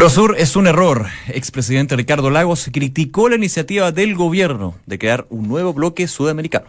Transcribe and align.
Prosur 0.00 0.34
es 0.38 0.56
un 0.56 0.66
error. 0.66 1.08
Expresidente 1.28 1.94
Ricardo 1.94 2.30
Lagos 2.30 2.70
criticó 2.72 3.28
la 3.28 3.36
iniciativa 3.36 3.92
del 3.92 4.14
gobierno 4.14 4.74
de 4.86 4.98
crear 4.98 5.26
un 5.28 5.46
nuevo 5.46 5.74
bloque 5.74 6.08
sudamericano. 6.08 6.64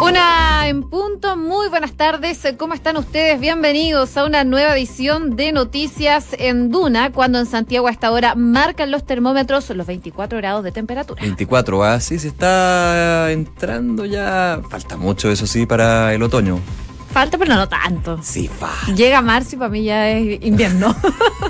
Una 0.00 0.68
en 0.68 0.88
punto, 0.88 1.36
muy 1.36 1.68
buenas 1.68 1.94
tardes, 1.94 2.46
¿cómo 2.56 2.74
están 2.74 2.96
ustedes? 2.96 3.40
Bienvenidos 3.40 4.16
a 4.16 4.24
una 4.24 4.44
nueva 4.44 4.76
edición 4.76 5.34
de 5.34 5.50
Noticias 5.50 6.28
en 6.38 6.70
Duna, 6.70 7.10
cuando 7.10 7.40
en 7.40 7.46
Santiago 7.46 7.88
a 7.88 7.90
esta 7.90 8.12
hora 8.12 8.36
marcan 8.36 8.92
los 8.92 9.04
termómetros 9.04 9.68
los 9.70 9.88
24 9.88 10.38
grados 10.38 10.62
de 10.62 10.70
temperatura. 10.70 11.22
24, 11.22 11.82
así 11.82 12.14
ah, 12.14 12.18
se 12.20 12.28
está 12.28 13.32
entrando 13.32 14.04
ya, 14.04 14.60
falta 14.70 14.96
mucho 14.96 15.28
eso 15.28 15.48
sí 15.48 15.66
para 15.66 16.14
el 16.14 16.22
otoño. 16.22 16.60
Falta, 17.18 17.36
pero 17.36 17.56
no 17.56 17.68
tanto. 17.68 18.20
Sí, 18.22 18.48
va. 18.62 18.70
Llega 18.94 19.20
marzo 19.22 19.56
y 19.56 19.58
para 19.58 19.70
mí 19.70 19.82
ya 19.82 20.08
es 20.08 20.38
invierno. 20.40 20.94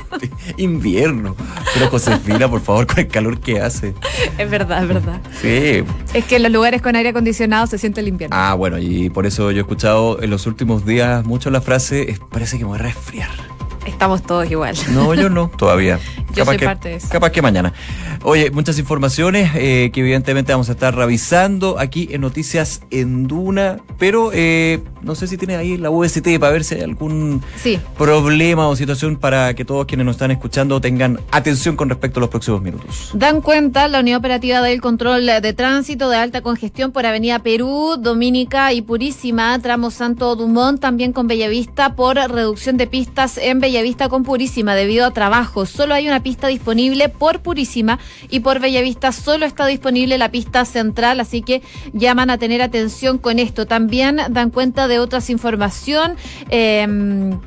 invierno. 0.56 1.37
Pero 1.75 1.91
Josefina, 1.91 2.48
por 2.48 2.62
favor, 2.62 2.87
con 2.87 3.01
el 3.01 3.09
calor 3.09 3.38
que 3.38 3.61
hace. 3.61 3.92
Es 4.39 4.51
verdad, 4.51 4.83
es 4.83 4.89
verdad. 4.89 5.20
Sí. 5.42 5.84
Es 6.15 6.25
que 6.25 6.37
en 6.37 6.45
los 6.45 6.52
lugares 6.52 6.80
con 6.80 6.97
aire 6.97 7.11
acondicionado 7.11 7.66
se 7.66 7.77
siente 7.77 8.01
el 8.01 8.09
invierno. 8.09 8.34
Ah, 8.34 8.55
bueno, 8.55 8.78
y 8.78 9.11
por 9.11 9.27
eso 9.27 9.51
yo 9.51 9.59
he 9.59 9.61
escuchado 9.61 10.23
en 10.23 10.30
los 10.30 10.47
últimos 10.47 10.87
días 10.87 11.27
mucho 11.27 11.51
la 11.51 11.61
frase, 11.61 12.19
parece 12.30 12.56
que 12.56 12.64
me 12.64 12.70
voy 12.70 12.78
a 12.78 12.83
resfriar. 12.84 13.58
Estamos 13.88 14.23
todos 14.23 14.51
igual. 14.51 14.77
No, 14.92 15.15
yo 15.15 15.30
no, 15.30 15.51
todavía. 15.56 15.98
yo 16.34 16.45
soy 16.45 16.59
parte 16.59 16.91
de 16.91 16.95
eso. 16.97 17.09
Capaz 17.10 17.30
que 17.30 17.42
mañana. 17.42 17.73
Oye, 18.23 18.51
muchas 18.51 18.78
informaciones 18.78 19.51
eh, 19.55 19.91
que 19.92 20.01
evidentemente 20.01 20.52
vamos 20.52 20.69
a 20.69 20.73
estar 20.73 20.95
revisando 20.95 21.78
aquí 21.78 22.09
en 22.11 22.20
Noticias 22.20 22.83
en 22.91 23.27
Duna, 23.27 23.78
pero 23.98 24.30
eh, 24.34 24.80
no 25.02 25.14
sé 25.14 25.27
si 25.27 25.38
tiene 25.38 25.56
ahí 25.56 25.77
la 25.77 25.91
UST 25.91 26.38
para 26.38 26.52
ver 26.52 26.64
si 26.64 26.74
hay 26.74 26.83
algún 26.83 27.42
problema 27.97 28.69
o 28.69 28.77
situación 28.77 29.16
para 29.16 29.55
que 29.55 29.64
todos 29.64 29.87
quienes 29.87 30.05
nos 30.05 30.16
están 30.16 30.30
escuchando 30.30 30.80
tengan 30.80 31.20
atención 31.30 31.77
con 31.77 31.89
respecto 31.89 32.20
a 32.20 32.22
los 32.22 32.31
próximos 32.31 32.61
minutos. 32.61 33.11
Dan 33.14 33.41
cuenta 33.41 33.89
la 33.89 34.00
Unidad 34.00 34.19
Operativa 34.19 34.61
del 34.61 34.81
Control 34.81 35.25
de 35.25 35.53
Tránsito 35.53 36.11
de 36.11 36.19
Alta 36.19 36.42
Congestión 36.42 36.92
por 36.92 37.06
Avenida 37.06 37.39
Perú, 37.39 37.97
Dominica 37.98 38.72
y 38.72 38.83
Purísima, 38.83 39.59
tramo 39.61 39.91
Santo 39.91 40.36
Dumont, 40.36 40.81
también 40.81 41.12
con 41.12 41.28
Bellavista 41.28 41.94
por 41.94 42.16
reducción 42.16 42.77
de 42.77 42.86
pistas 42.86 43.39
en 43.39 43.61
Bellavista 43.61 43.78
con 44.09 44.23
Purísima 44.23 44.75
debido 44.75 45.07
a 45.07 45.12
trabajo. 45.12 45.67
Solo 45.67 45.95
hay 45.95 46.09
una 46.09 46.23
pista 46.23 46.48
disponible 46.48 47.09
por 47.09 47.41
Purísima 47.41 47.98
y 48.31 48.41
por 48.41 48.61
Bellavista 48.61 49.12
solo 49.12 49.47
está 49.47 49.67
disponible 49.67 50.19
la 50.19 50.31
pista 50.31 50.65
central, 50.65 51.21
así 51.21 51.43
que 51.43 51.62
llaman 51.93 52.31
a 52.31 52.39
tener 52.39 52.62
atención 52.62 53.19
con 53.19 53.39
esto. 53.39 53.67
También 53.67 54.21
dan 54.31 54.51
cuenta 54.51 54.89
de 54.89 54.99
otras 54.99 55.31
información. 55.31 56.17
Em, 56.51 57.39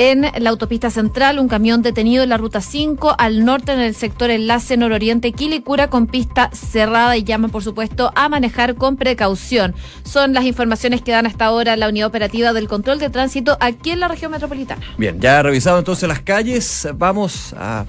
en 0.00 0.22
la 0.38 0.48
autopista 0.48 0.88
central, 0.88 1.38
un 1.38 1.46
camión 1.46 1.82
detenido 1.82 2.22
en 2.22 2.30
la 2.30 2.38
ruta 2.38 2.62
5 2.62 3.16
al 3.18 3.44
norte 3.44 3.72
en 3.72 3.80
el 3.80 3.94
sector 3.94 4.30
enlace 4.30 4.78
nororiente 4.78 5.32
Quilicura 5.32 5.90
con 5.90 6.06
pista 6.06 6.48
cerrada 6.54 7.18
y 7.18 7.22
llaman, 7.22 7.50
por 7.50 7.62
supuesto, 7.62 8.10
a 8.14 8.30
manejar 8.30 8.76
con 8.76 8.96
precaución. 8.96 9.74
Son 10.02 10.32
las 10.32 10.46
informaciones 10.46 11.02
que 11.02 11.12
dan 11.12 11.26
hasta 11.26 11.44
ahora 11.44 11.76
la 11.76 11.90
unidad 11.90 12.06
operativa 12.06 12.54
del 12.54 12.66
control 12.66 12.98
de 12.98 13.10
tránsito 13.10 13.58
aquí 13.60 13.90
en 13.90 14.00
la 14.00 14.08
región 14.08 14.32
metropolitana. 14.32 14.80
Bien, 14.96 15.20
ya 15.20 15.42
revisado 15.42 15.78
entonces 15.78 16.08
las 16.08 16.20
calles, 16.20 16.88
vamos 16.94 17.54
a 17.58 17.84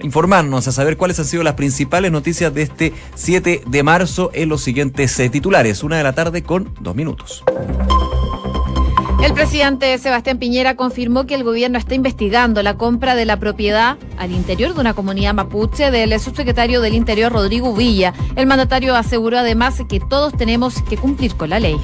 informarnos, 0.00 0.68
a 0.68 0.72
saber 0.72 0.96
cuáles 0.96 1.18
han 1.18 1.24
sido 1.24 1.42
las 1.42 1.54
principales 1.54 2.12
noticias 2.12 2.54
de 2.54 2.62
este 2.62 2.92
7 3.16 3.62
de 3.66 3.82
marzo 3.82 4.30
en 4.34 4.48
los 4.48 4.62
siguientes 4.62 5.18
eh, 5.18 5.28
titulares. 5.28 5.82
Una 5.82 5.96
de 5.96 6.04
la 6.04 6.12
tarde 6.12 6.44
con 6.44 6.72
dos 6.78 6.94
minutos. 6.94 7.42
El 9.20 9.34
presidente 9.34 9.98
Sebastián 9.98 10.38
Piñera 10.38 10.76
confirmó 10.76 11.26
que 11.26 11.34
el 11.34 11.42
gobierno 11.42 11.76
está 11.76 11.96
investigando 11.96 12.62
la 12.62 12.76
compra 12.76 13.16
de 13.16 13.24
la 13.24 13.36
propiedad 13.36 13.98
al 14.16 14.30
interior 14.32 14.74
de 14.74 14.80
una 14.80 14.94
comunidad 14.94 15.34
mapuche 15.34 15.90
del 15.90 16.18
subsecretario 16.20 16.80
del 16.80 16.94
Interior 16.94 17.32
Rodrigo 17.32 17.74
Villa. 17.74 18.14
El 18.36 18.46
mandatario 18.46 18.94
aseguró 18.94 19.38
además 19.38 19.82
que 19.88 19.98
todos 19.98 20.32
tenemos 20.36 20.82
que 20.82 20.96
cumplir 20.96 21.34
con 21.34 21.50
la 21.50 21.58
ley. 21.58 21.76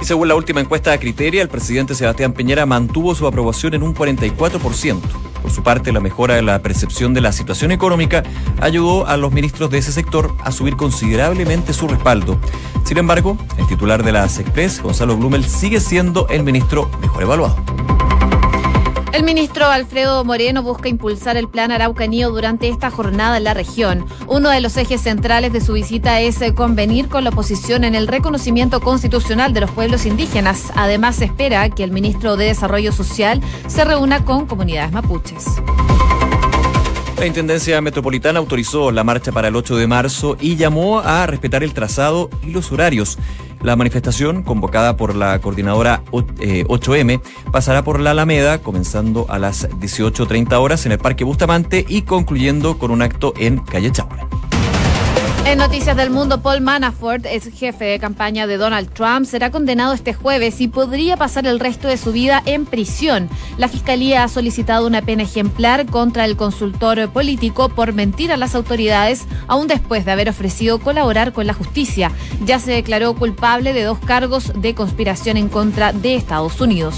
Y 0.00 0.04
según 0.04 0.28
la 0.28 0.36
última 0.36 0.60
encuesta 0.60 0.92
de 0.92 1.00
Criteria, 1.00 1.42
el 1.42 1.48
presidente 1.48 1.96
Sebastián 1.96 2.34
Piñera 2.34 2.66
mantuvo 2.66 3.14
su 3.16 3.26
aprobación 3.26 3.74
en 3.74 3.82
un 3.82 3.94
44%. 3.94 5.00
Por 5.44 5.52
su 5.52 5.62
parte, 5.62 5.92
la 5.92 6.00
mejora 6.00 6.36
de 6.36 6.40
la 6.40 6.62
percepción 6.62 7.12
de 7.12 7.20
la 7.20 7.30
situación 7.30 7.70
económica 7.70 8.22
ayudó 8.62 9.06
a 9.06 9.18
los 9.18 9.30
ministros 9.30 9.68
de 9.68 9.76
ese 9.76 9.92
sector 9.92 10.34
a 10.42 10.50
subir 10.50 10.74
considerablemente 10.74 11.74
su 11.74 11.86
respaldo. 11.86 12.38
Sin 12.86 12.96
embargo, 12.96 13.36
el 13.58 13.66
titular 13.66 14.02
de 14.02 14.12
la 14.12 14.24
Express, 14.24 14.80
Gonzalo 14.80 15.18
Blumel, 15.18 15.44
sigue 15.44 15.80
siendo 15.80 16.26
el 16.28 16.44
ministro 16.44 16.90
mejor 17.02 17.24
evaluado. 17.24 17.56
El 19.14 19.22
ministro 19.22 19.66
Alfredo 19.66 20.24
Moreno 20.24 20.64
busca 20.64 20.88
impulsar 20.88 21.36
el 21.36 21.48
plan 21.48 21.70
Araucanía 21.70 22.26
durante 22.26 22.68
esta 22.68 22.90
jornada 22.90 23.36
en 23.36 23.44
la 23.44 23.54
región. 23.54 24.06
Uno 24.26 24.50
de 24.50 24.60
los 24.60 24.76
ejes 24.76 25.02
centrales 25.02 25.52
de 25.52 25.60
su 25.60 25.74
visita 25.74 26.20
es 26.20 26.42
eh, 26.42 26.52
convenir 26.52 27.08
con 27.08 27.22
la 27.22 27.30
oposición 27.30 27.84
en 27.84 27.94
el 27.94 28.08
reconocimiento 28.08 28.80
constitucional 28.80 29.52
de 29.52 29.60
los 29.60 29.70
pueblos 29.70 30.04
indígenas. 30.04 30.72
Además, 30.74 31.22
espera 31.22 31.70
que 31.70 31.84
el 31.84 31.92
ministro 31.92 32.36
de 32.36 32.46
Desarrollo 32.46 32.90
Social 32.90 33.40
se 33.68 33.84
reúna 33.84 34.24
con 34.24 34.46
comunidades 34.46 34.90
mapuches. 34.90 35.44
La 37.24 37.28
Intendencia 37.28 37.80
Metropolitana 37.80 38.38
autorizó 38.38 38.92
la 38.92 39.02
marcha 39.02 39.32
para 39.32 39.48
el 39.48 39.56
8 39.56 39.76
de 39.76 39.86
marzo 39.86 40.36
y 40.38 40.56
llamó 40.56 40.98
a 40.98 41.26
respetar 41.26 41.64
el 41.64 41.72
trazado 41.72 42.28
y 42.42 42.50
los 42.50 42.70
horarios. 42.70 43.18
La 43.62 43.76
manifestación, 43.76 44.42
convocada 44.42 44.98
por 44.98 45.16
la 45.16 45.40
coordinadora 45.40 46.02
8M, 46.12 47.14
eh, 47.14 47.20
pasará 47.50 47.82
por 47.82 47.98
la 47.98 48.10
Alameda, 48.10 48.58
comenzando 48.58 49.24
a 49.30 49.38
las 49.38 49.70
18.30 49.70 50.52
horas 50.60 50.84
en 50.84 50.92
el 50.92 50.98
Parque 50.98 51.24
Bustamante 51.24 51.86
y 51.88 52.02
concluyendo 52.02 52.76
con 52.76 52.90
un 52.90 53.00
acto 53.00 53.32
en 53.38 53.56
Calle 53.56 53.90
Chaura. 53.90 54.28
En 55.46 55.58
Noticias 55.58 55.94
del 55.94 56.08
Mundo, 56.08 56.40
Paul 56.40 56.62
Manafort, 56.62 57.26
ex 57.26 57.52
jefe 57.52 57.84
de 57.84 57.98
campaña 57.98 58.46
de 58.46 58.56
Donald 58.56 58.90
Trump, 58.94 59.26
será 59.26 59.50
condenado 59.50 59.92
este 59.92 60.14
jueves 60.14 60.58
y 60.62 60.68
podría 60.68 61.18
pasar 61.18 61.46
el 61.46 61.60
resto 61.60 61.86
de 61.86 61.98
su 61.98 62.12
vida 62.12 62.42
en 62.46 62.64
prisión. 62.64 63.28
La 63.58 63.68
Fiscalía 63.68 64.24
ha 64.24 64.28
solicitado 64.28 64.86
una 64.86 65.02
pena 65.02 65.22
ejemplar 65.22 65.84
contra 65.84 66.24
el 66.24 66.36
consultor 66.36 67.10
político 67.10 67.68
por 67.68 67.92
mentir 67.92 68.32
a 68.32 68.38
las 68.38 68.54
autoridades, 68.54 69.26
aún 69.46 69.68
después 69.68 70.06
de 70.06 70.12
haber 70.12 70.30
ofrecido 70.30 70.78
colaborar 70.78 71.34
con 71.34 71.46
la 71.46 71.52
justicia. 71.52 72.10
Ya 72.46 72.58
se 72.58 72.72
declaró 72.72 73.14
culpable 73.14 73.74
de 73.74 73.82
dos 73.82 73.98
cargos 73.98 74.50
de 74.56 74.74
conspiración 74.74 75.36
en 75.36 75.48
contra 75.48 75.92
de 75.92 76.14
Estados 76.14 76.58
Unidos. 76.62 76.96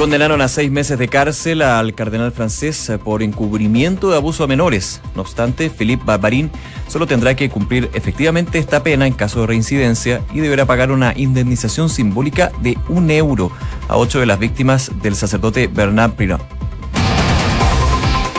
Condenaron 0.00 0.40
a 0.40 0.48
seis 0.48 0.70
meses 0.70 0.98
de 0.98 1.08
cárcel 1.08 1.60
al 1.60 1.94
cardenal 1.94 2.32
francés 2.32 2.90
por 3.04 3.22
encubrimiento 3.22 4.08
de 4.08 4.16
abuso 4.16 4.42
a 4.42 4.46
menores. 4.46 5.02
No 5.14 5.20
obstante, 5.20 5.68
Philippe 5.68 6.04
Barbarín 6.06 6.50
solo 6.88 7.06
tendrá 7.06 7.36
que 7.36 7.50
cumplir 7.50 7.90
efectivamente 7.92 8.58
esta 8.58 8.82
pena 8.82 9.06
en 9.06 9.12
caso 9.12 9.42
de 9.42 9.48
reincidencia 9.48 10.22
y 10.32 10.40
deberá 10.40 10.64
pagar 10.64 10.90
una 10.90 11.12
indemnización 11.14 11.90
simbólica 11.90 12.50
de 12.62 12.78
un 12.88 13.10
euro 13.10 13.52
a 13.88 13.98
ocho 13.98 14.20
de 14.20 14.24
las 14.24 14.38
víctimas 14.38 14.90
del 15.02 15.16
sacerdote 15.16 15.66
Bernard 15.66 16.12
Prinot. 16.12 16.59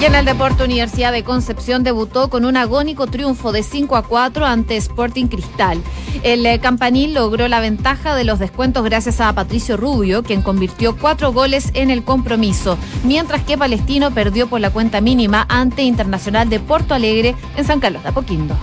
Y 0.01 0.05
en 0.05 0.15
el 0.15 0.25
deporte, 0.25 0.63
Universidad 0.63 1.11
de 1.11 1.23
Concepción 1.23 1.83
debutó 1.83 2.31
con 2.31 2.43
un 2.43 2.57
agónico 2.57 3.05
triunfo 3.05 3.51
de 3.51 3.61
5 3.61 3.95
a 3.95 4.01
4 4.01 4.47
ante 4.47 4.75
Sporting 4.77 5.27
Cristal. 5.27 5.79
El 6.23 6.43
eh, 6.43 6.59
campanil 6.59 7.13
logró 7.13 7.47
la 7.47 7.59
ventaja 7.59 8.15
de 8.15 8.23
los 8.23 8.39
descuentos 8.39 8.83
gracias 8.83 9.21
a 9.21 9.31
Patricio 9.33 9.77
Rubio, 9.77 10.23
quien 10.23 10.41
convirtió 10.41 10.97
cuatro 10.97 11.31
goles 11.31 11.69
en 11.75 11.91
el 11.91 12.03
compromiso, 12.03 12.79
mientras 13.03 13.43
que 13.43 13.59
Palestino 13.59 14.09
perdió 14.09 14.47
por 14.47 14.59
la 14.59 14.71
cuenta 14.71 15.01
mínima 15.01 15.45
ante 15.47 15.83
Internacional 15.83 16.49
de 16.49 16.59
Porto 16.59 16.95
Alegre 16.95 17.35
en 17.55 17.63
San 17.63 17.79
Carlos 17.79 18.01
de 18.01 18.09
Apoquindo. 18.09 18.55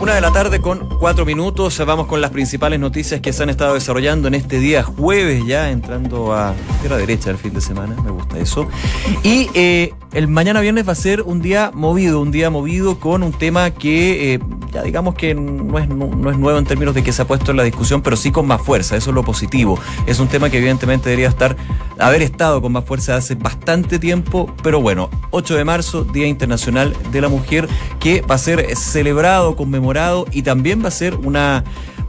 Una 0.00 0.16
de 0.16 0.20
la 0.20 0.32
tarde 0.32 0.60
con 0.60 0.88
cuatro 0.98 1.24
minutos. 1.24 1.80
Vamos 1.86 2.06
con 2.08 2.20
las 2.20 2.30
principales 2.30 2.80
noticias 2.80 3.20
que 3.20 3.32
se 3.32 3.42
han 3.42 3.48
estado 3.48 3.74
desarrollando 3.74 4.28
en 4.28 4.34
este 4.34 4.58
día 4.58 4.82
jueves, 4.82 5.46
ya 5.46 5.70
entrando 5.70 6.34
a 6.34 6.52
la 6.88 6.96
derecha 6.96 7.30
del 7.30 7.38
fin 7.38 7.54
de 7.54 7.60
semana. 7.60 7.96
Me 8.04 8.10
gusta 8.10 8.38
eso. 8.38 8.68
Y 9.22 9.48
eh, 9.54 9.94
el 10.12 10.28
mañana 10.28 10.60
viernes 10.60 10.86
va 10.86 10.92
a 10.92 10.96
ser 10.96 11.22
un 11.22 11.40
día 11.40 11.70
movido, 11.72 12.20
un 12.20 12.32
día 12.32 12.50
movido 12.50 12.98
con 12.98 13.22
un 13.22 13.32
tema 13.32 13.70
que 13.70 14.34
eh, 14.34 14.40
ya 14.72 14.82
digamos 14.82 15.14
que 15.14 15.34
no 15.34 15.78
es, 15.78 15.88
no, 15.88 16.30
es 16.30 16.38
nuevo 16.38 16.58
en 16.58 16.66
términos 16.66 16.94
de 16.94 17.02
que 17.02 17.12
se 17.12 17.22
ha 17.22 17.26
puesto 17.26 17.52
en 17.52 17.56
la 17.56 17.62
discusión, 17.62 18.02
pero 18.02 18.16
sí 18.16 18.32
con 18.32 18.46
más 18.46 18.60
fuerza. 18.60 18.96
Eso 18.96 19.10
es 19.10 19.14
lo 19.14 19.22
positivo. 19.22 19.78
Es 20.06 20.18
un 20.18 20.28
tema 20.28 20.50
que 20.50 20.58
evidentemente 20.58 21.08
debería 21.08 21.28
estar, 21.28 21.56
haber 21.98 22.20
estado 22.20 22.60
con 22.60 22.72
más 22.72 22.84
fuerza 22.84 23.14
hace 23.16 23.36
bastante 23.36 23.98
tiempo, 23.98 24.52
pero 24.62 24.80
bueno, 24.80 25.08
8 25.30 25.56
de 25.56 25.64
marzo, 25.64 26.04
Día 26.04 26.26
Internacional 26.26 26.94
de 27.10 27.20
la 27.20 27.28
Mujer, 27.28 27.68
que 28.00 28.20
va 28.22 28.34
a 28.34 28.38
ser 28.38 28.76
celebrado, 28.76 29.56
conmemorado 29.56 29.83
y 30.32 30.42
también 30.42 30.82
va 30.82 30.88
a 30.88 30.90
ser 30.90 31.14
una 31.14 31.62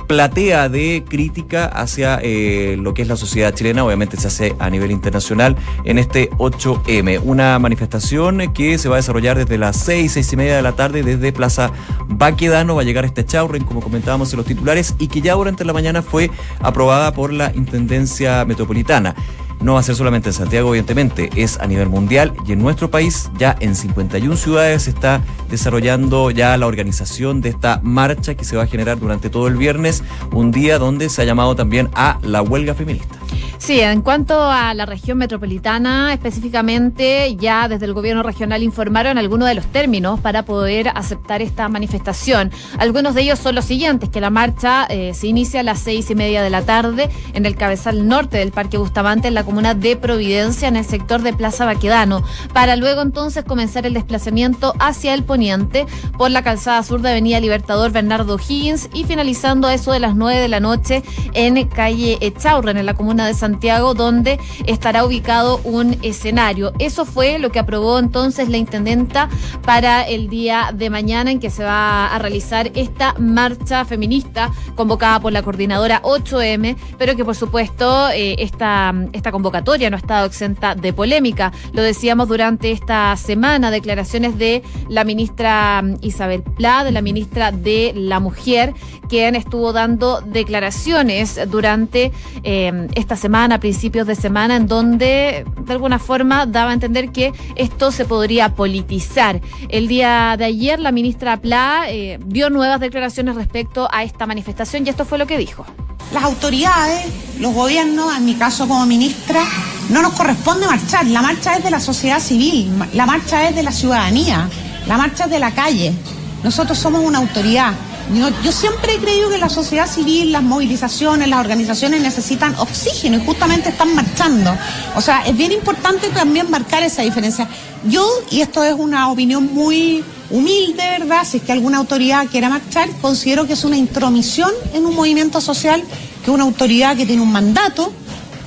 platea 0.07 0.69
de 0.69 1.04
crítica 1.07 1.66
hacia 1.66 2.19
eh, 2.22 2.77
lo 2.80 2.94
que 2.94 3.01
es 3.01 3.07
la 3.07 3.16
sociedad 3.16 3.54
chilena, 3.54 3.83
obviamente 3.83 4.18
se 4.18 4.27
hace 4.27 4.56
a 4.60 4.69
nivel 4.69 4.92
internacional 4.92 5.56
en 5.83 5.98
este 5.98 6.30
8M, 6.31 7.22
una 7.24 7.57
manifestación 7.60 8.54
que 8.54 8.77
se 8.77 8.88
va 8.88 8.95
a 8.95 8.98
desarrollar 8.98 9.38
desde 9.38 9.57
las 9.57 9.77
6, 9.77 10.12
6 10.12 10.33
y 10.33 10.36
media 10.38 10.56
de 10.56 10.62
la 10.62 10.74
tarde 10.74 11.04
desde 11.04 11.33
Plaza 11.33 11.72
Baquedano, 12.07 12.75
va 12.75 12.81
a 12.81 12.86
llegar 12.86 13.04
este 13.04 13.25
Chaurren, 13.25 13.63
como 13.63 13.81
comentábamos 13.81 14.31
en 14.31 14.38
los 14.38 14.45
titulares, 14.45 14.95
y 15.00 15.07
que 15.07 15.21
ya 15.21 15.33
durante 15.33 15.66
la 15.66 15.74
mañana 15.74 16.01
fue 16.01 16.30
aprobada 16.60 17.12
por 17.13 17.33
la 17.33 17.51
Intendencia 17.56 18.45
Metropolitana 18.45 19.16
no 19.62 19.74
va 19.74 19.80
a 19.80 19.84
ser 19.84 19.96
solamente 19.96 20.30
en 20.30 20.34
Santiago, 20.34 20.69
evidentemente, 20.69 21.30
es 21.36 21.60
a 21.60 21.68
nivel 21.68 21.90
mundial 21.90 22.34
y 22.46 22.54
en 22.54 22.60
nuestro 22.60 22.90
país 22.90 23.30
ya 23.38 23.56
en 23.60 23.75
51 23.75 24.36
ciudades 24.38 24.84
se 24.84 24.92
está 24.92 25.22
desarrollando 25.50 26.31
ya 26.31 26.56
la 26.57 26.68
organización 26.68 27.42
de 27.42 27.50
esta 27.50 27.80
marcha 27.84 28.36
que 28.36 28.46
se 28.46 28.56
va 28.57 28.63
a 28.63 28.68
generar 28.68 29.00
durante 29.00 29.30
todo 29.30 29.48
el 29.48 29.56
viernes, 29.56 30.04
un 30.31 30.52
día 30.52 30.78
donde 30.80 31.10
se 31.10 31.22
ha 31.22 31.25
llamado 31.25 31.56
también 31.56 31.90
a 31.94 32.19
la 32.22 32.42
huelga 32.42 32.74
feminista. 32.74 33.16
Sí, 33.57 33.80
en 33.80 34.02
cuanto 34.02 34.40
a 34.44 34.74
la 34.74 34.86
región 34.86 35.18
metropolitana, 35.18 36.13
específicamente, 36.13 37.36
ya 37.36 37.68
desde 37.68 37.86
el 37.86 37.94
gobierno 37.94 38.22
regional 38.22 38.62
informaron 38.62 39.18
algunos 39.18 39.48
de 39.48 39.56
los 39.56 39.66
términos 39.68 40.19
para 40.19 40.44
poder 40.44 40.90
aceptar 40.90 41.42
esta 41.42 41.68
manifestación. 41.69 42.52
Algunos 42.78 43.16
de 43.16 43.22
ellos 43.22 43.40
son 43.40 43.56
los 43.56 43.66
siguientes, 43.66 44.10
que 44.10 44.22
la 44.22 44.30
marcha 44.30 44.86
eh, 44.90 45.13
se 45.13 45.28
inicia 45.28 45.62
a 45.62 45.63
las 45.63 45.80
seis 45.80 46.12
y 46.12 46.16
media 46.16 46.44
de 46.44 46.50
la 46.50 46.63
tarde 46.63 47.10
en 47.34 47.46
el 47.46 47.56
cabezal 47.56 48.07
norte 48.07 48.38
del 48.38 48.52
Parque 48.52 48.78
Bustamante, 48.78 49.30
en 49.30 49.34
la 49.34 49.44
comuna 49.44 49.74
de 49.74 49.96
Providencia, 49.96 50.68
en 50.68 50.75
el 50.75 50.86
sector 50.86 51.22
de 51.22 51.34
Plaza 51.34 51.66
Baquedano, 51.66 52.24
para 52.54 52.75
luego 52.75 53.02
entonces 53.02 53.46
comenzar 53.46 53.86
el 53.86 53.94
desplazamiento 53.94 54.74
hacia 54.80 55.13
el 55.13 55.24
poniente 55.24 55.86
por 56.18 56.30
la 56.30 56.44
calzada 56.44 56.84
sur 56.84 57.02
de 57.02 57.10
Avenida 57.10 57.40
Libertador 57.40 57.92
Bernardo 57.92 58.38
Higgins 58.38 58.90
y 58.94 59.06
finalizando 59.06 59.68
a 59.68 59.74
eso 59.74 59.92
de 59.92 60.00
las 60.00 60.16
nueve 60.16 60.42
de 60.42 60.50
la 60.50 60.60
noche 60.60 61.04
en 61.34 61.66
calle 61.68 62.18
Echaurren, 62.22 62.78
en 62.78 62.86
la 62.86 62.94
comuna 62.94 63.25
de 63.25 63.34
San 63.34 63.44
Santiago, 63.45 63.94
donde 63.94 64.39
estará 64.65 65.06
ubicado 65.06 65.62
un 65.63 65.97
escenario. 66.01 66.74
Eso 66.80 67.06
fue 67.06 67.38
lo 67.38 67.51
que 67.51 67.59
aprobó 67.59 68.00
entonces 68.00 68.50
la 68.50 68.57
intendenta 68.57 69.30
para 69.63 70.01
el 70.01 70.30
día 70.30 70.71
de 70.74 70.89
mañana 70.89 71.30
en 71.30 71.39
que 71.39 71.51
se 71.51 71.63
va 71.63 72.07
a 72.07 72.18
realizar 72.18 72.71
esta 72.74 73.13
marcha 73.19 73.86
feminista 73.86 74.51
convocada 74.74 75.19
por 75.19 75.31
la 75.31 75.44
coordinadora 75.44 76.01
8M, 76.01 76.75
pero 76.97 77.15
que 77.15 77.24
por 77.24 77.36
supuesto 77.36 78.09
eh, 78.09 78.36
esta, 78.39 78.92
esta 79.13 79.31
convocatoria 79.31 79.92
no 79.92 79.97
ha 79.97 80.00
estado 80.00 80.25
exenta 80.25 80.74
de 80.74 80.92
polémica. 80.92 81.51
Lo 81.71 81.83
decíamos 81.83 82.27
durante 82.27 82.71
esta 82.71 83.15
semana, 83.15 83.69
declaraciones 83.69 84.39
de 84.39 84.63
la 84.89 85.03
ministra 85.03 85.83
Isabel 86.01 86.42
Pla, 86.42 86.83
de 86.83 86.92
la 86.92 87.03
ministra 87.03 87.51
de 87.51 87.94
la 87.95 88.19
Mujer, 88.19 88.74
quien 89.07 89.36
estuvo 89.36 89.71
dando 89.71 90.21
declaraciones 90.21 91.39
durante 91.51 92.12
eh, 92.44 92.88
esta 92.95 93.15
semana 93.15 93.35
a 93.36 93.60
principios 93.60 94.08
de 94.08 94.16
semana, 94.16 94.56
en 94.56 94.66
donde 94.66 95.46
de 95.60 95.74
alguna 95.74 96.00
forma 96.00 96.46
daba 96.46 96.72
a 96.72 96.74
entender 96.74 97.12
que 97.12 97.34
esto 97.56 97.92
se 97.92 98.06
podría 98.06 98.56
politizar. 98.56 99.42
El 99.68 99.90
día 99.90 100.36
de 100.38 100.46
ayer 100.46 100.80
la 100.80 100.94
ministra 100.94 101.36
Pla 101.38 101.84
eh, 101.90 102.18
dio 102.26 102.50
nuevas 102.50 102.80
declaraciones 102.80 103.36
respecto 103.36 103.90
a 103.92 104.04
esta 104.04 104.26
manifestación 104.26 104.86
y 104.86 104.90
esto 104.90 105.04
fue 105.04 105.18
lo 105.18 105.28
que 105.28 105.38
dijo. 105.38 105.66
Las 106.14 106.24
autoridades, 106.24 107.08
los 107.40 107.54
gobiernos, 107.54 108.16
en 108.16 108.24
mi 108.24 108.36
caso 108.36 108.70
como 108.70 108.86
ministra, 108.86 109.44
no 109.90 110.02
nos 110.02 110.14
corresponde 110.14 110.66
marchar. 110.66 111.06
La 111.08 111.22
marcha 111.22 111.58
es 111.58 111.64
de 111.64 111.72
la 111.72 111.81
sociedad 111.81 112.22
civil, 112.22 112.72
la 112.94 113.06
marcha 113.06 113.50
es 113.50 113.56
de 113.56 113.64
la 113.64 113.74
ciudadanía, 113.74 114.48
la 114.88 114.98
marcha 114.98 115.26
es 115.26 115.31
de 115.31 115.40
la 115.40 115.52
calle. 115.52 115.94
Nosotros 116.42 116.78
somos 116.78 117.02
una 117.04 117.18
autoridad. 117.18 117.74
Yo, 118.13 118.52
siempre 118.52 118.94
he 118.94 118.98
creído 119.00 119.30
que 119.30 119.38
la 119.40 119.50
sociedad 119.50 119.88
civil, 119.88 120.31
las 120.31 120.44
movilizaciones, 120.44 121.28
las 121.28 121.40
organizaciones 121.40 122.02
necesitan 122.02 122.54
oxígeno 122.56 123.18
y 123.18 123.25
justamente 123.25 123.69
están 123.69 123.96
marchando. 123.96 124.56
O 124.96 125.02
sea, 125.02 125.25
es 125.25 125.36
bien 125.36 125.52
importante 125.52 126.10
también 126.10 126.50
marcar 126.52 126.84
esa 126.84 127.02
diferencia. 127.02 127.48
Yo, 127.88 128.07
y 128.30 128.42
esto 128.42 128.63
es 128.63 128.74
una 128.74 129.10
opinión 129.10 129.52
muy 129.54 130.04
humilde, 130.30 130.84
¿verdad? 131.00 131.25
Si 131.25 131.38
es 131.38 131.44
que 131.44 131.52
alguna 131.52 131.80
autoridad 131.80 132.28
quiera 132.28 132.48
marchar, 132.50 132.90
considero 133.02 133.48
que 133.48 133.54
es 133.54 133.63
una 133.63 133.78
intromisión 133.78 134.52
en 134.74 134.86
un 134.86 134.96
movimiento 134.96 135.42
social, 135.42 135.84
que 136.24 136.30
una 136.30 136.44
autoridad 136.44 136.96
que 136.96 137.06
tiene 137.06 137.24
un 137.24 137.31
mandato 137.31 137.92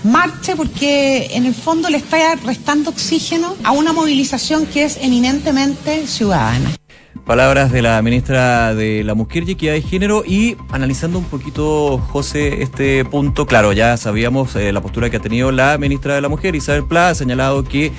marche 0.05 0.55
porque 0.55 1.31
en 1.32 1.44
el 1.44 1.55
fondo 1.55 1.88
le 1.90 1.99
está 1.99 2.37
restando 2.37 2.90
oxígeno 2.90 3.56
a 3.64 3.72
una 3.72 3.93
movilización 3.93 4.66
que 4.66 4.84
es 4.84 4.99
eminentemente 5.00 6.06
ciudadana. 6.06 6.70
Palabras 7.28 7.70
de 7.72 7.82
la 7.82 8.00
ministra 8.00 8.75
de 8.75 9.04
la 9.04 9.12
Mujer 9.12 9.46
y 9.46 9.52
Equidad 9.52 9.75
de 9.75 9.82
Género 9.82 10.22
y 10.26 10.56
analizando 10.72 11.19
un 11.19 11.26
poquito, 11.26 11.98
José, 11.98 12.62
este 12.62 13.04
punto, 13.04 13.44
claro, 13.44 13.75
ya 13.75 13.98
sabíamos 13.98 14.56
eh, 14.56 14.72
la 14.72 14.80
postura 14.80 15.10
que 15.10 15.19
ha 15.19 15.20
tenido 15.20 15.52
la 15.52 15.76
ministra 15.76 16.14
de 16.14 16.22
la 16.22 16.30
Mujer, 16.30 16.56
Isabel 16.56 16.84
Pla, 16.84 17.10
ha 17.10 17.14
señalado 17.14 17.64
que 17.64 17.92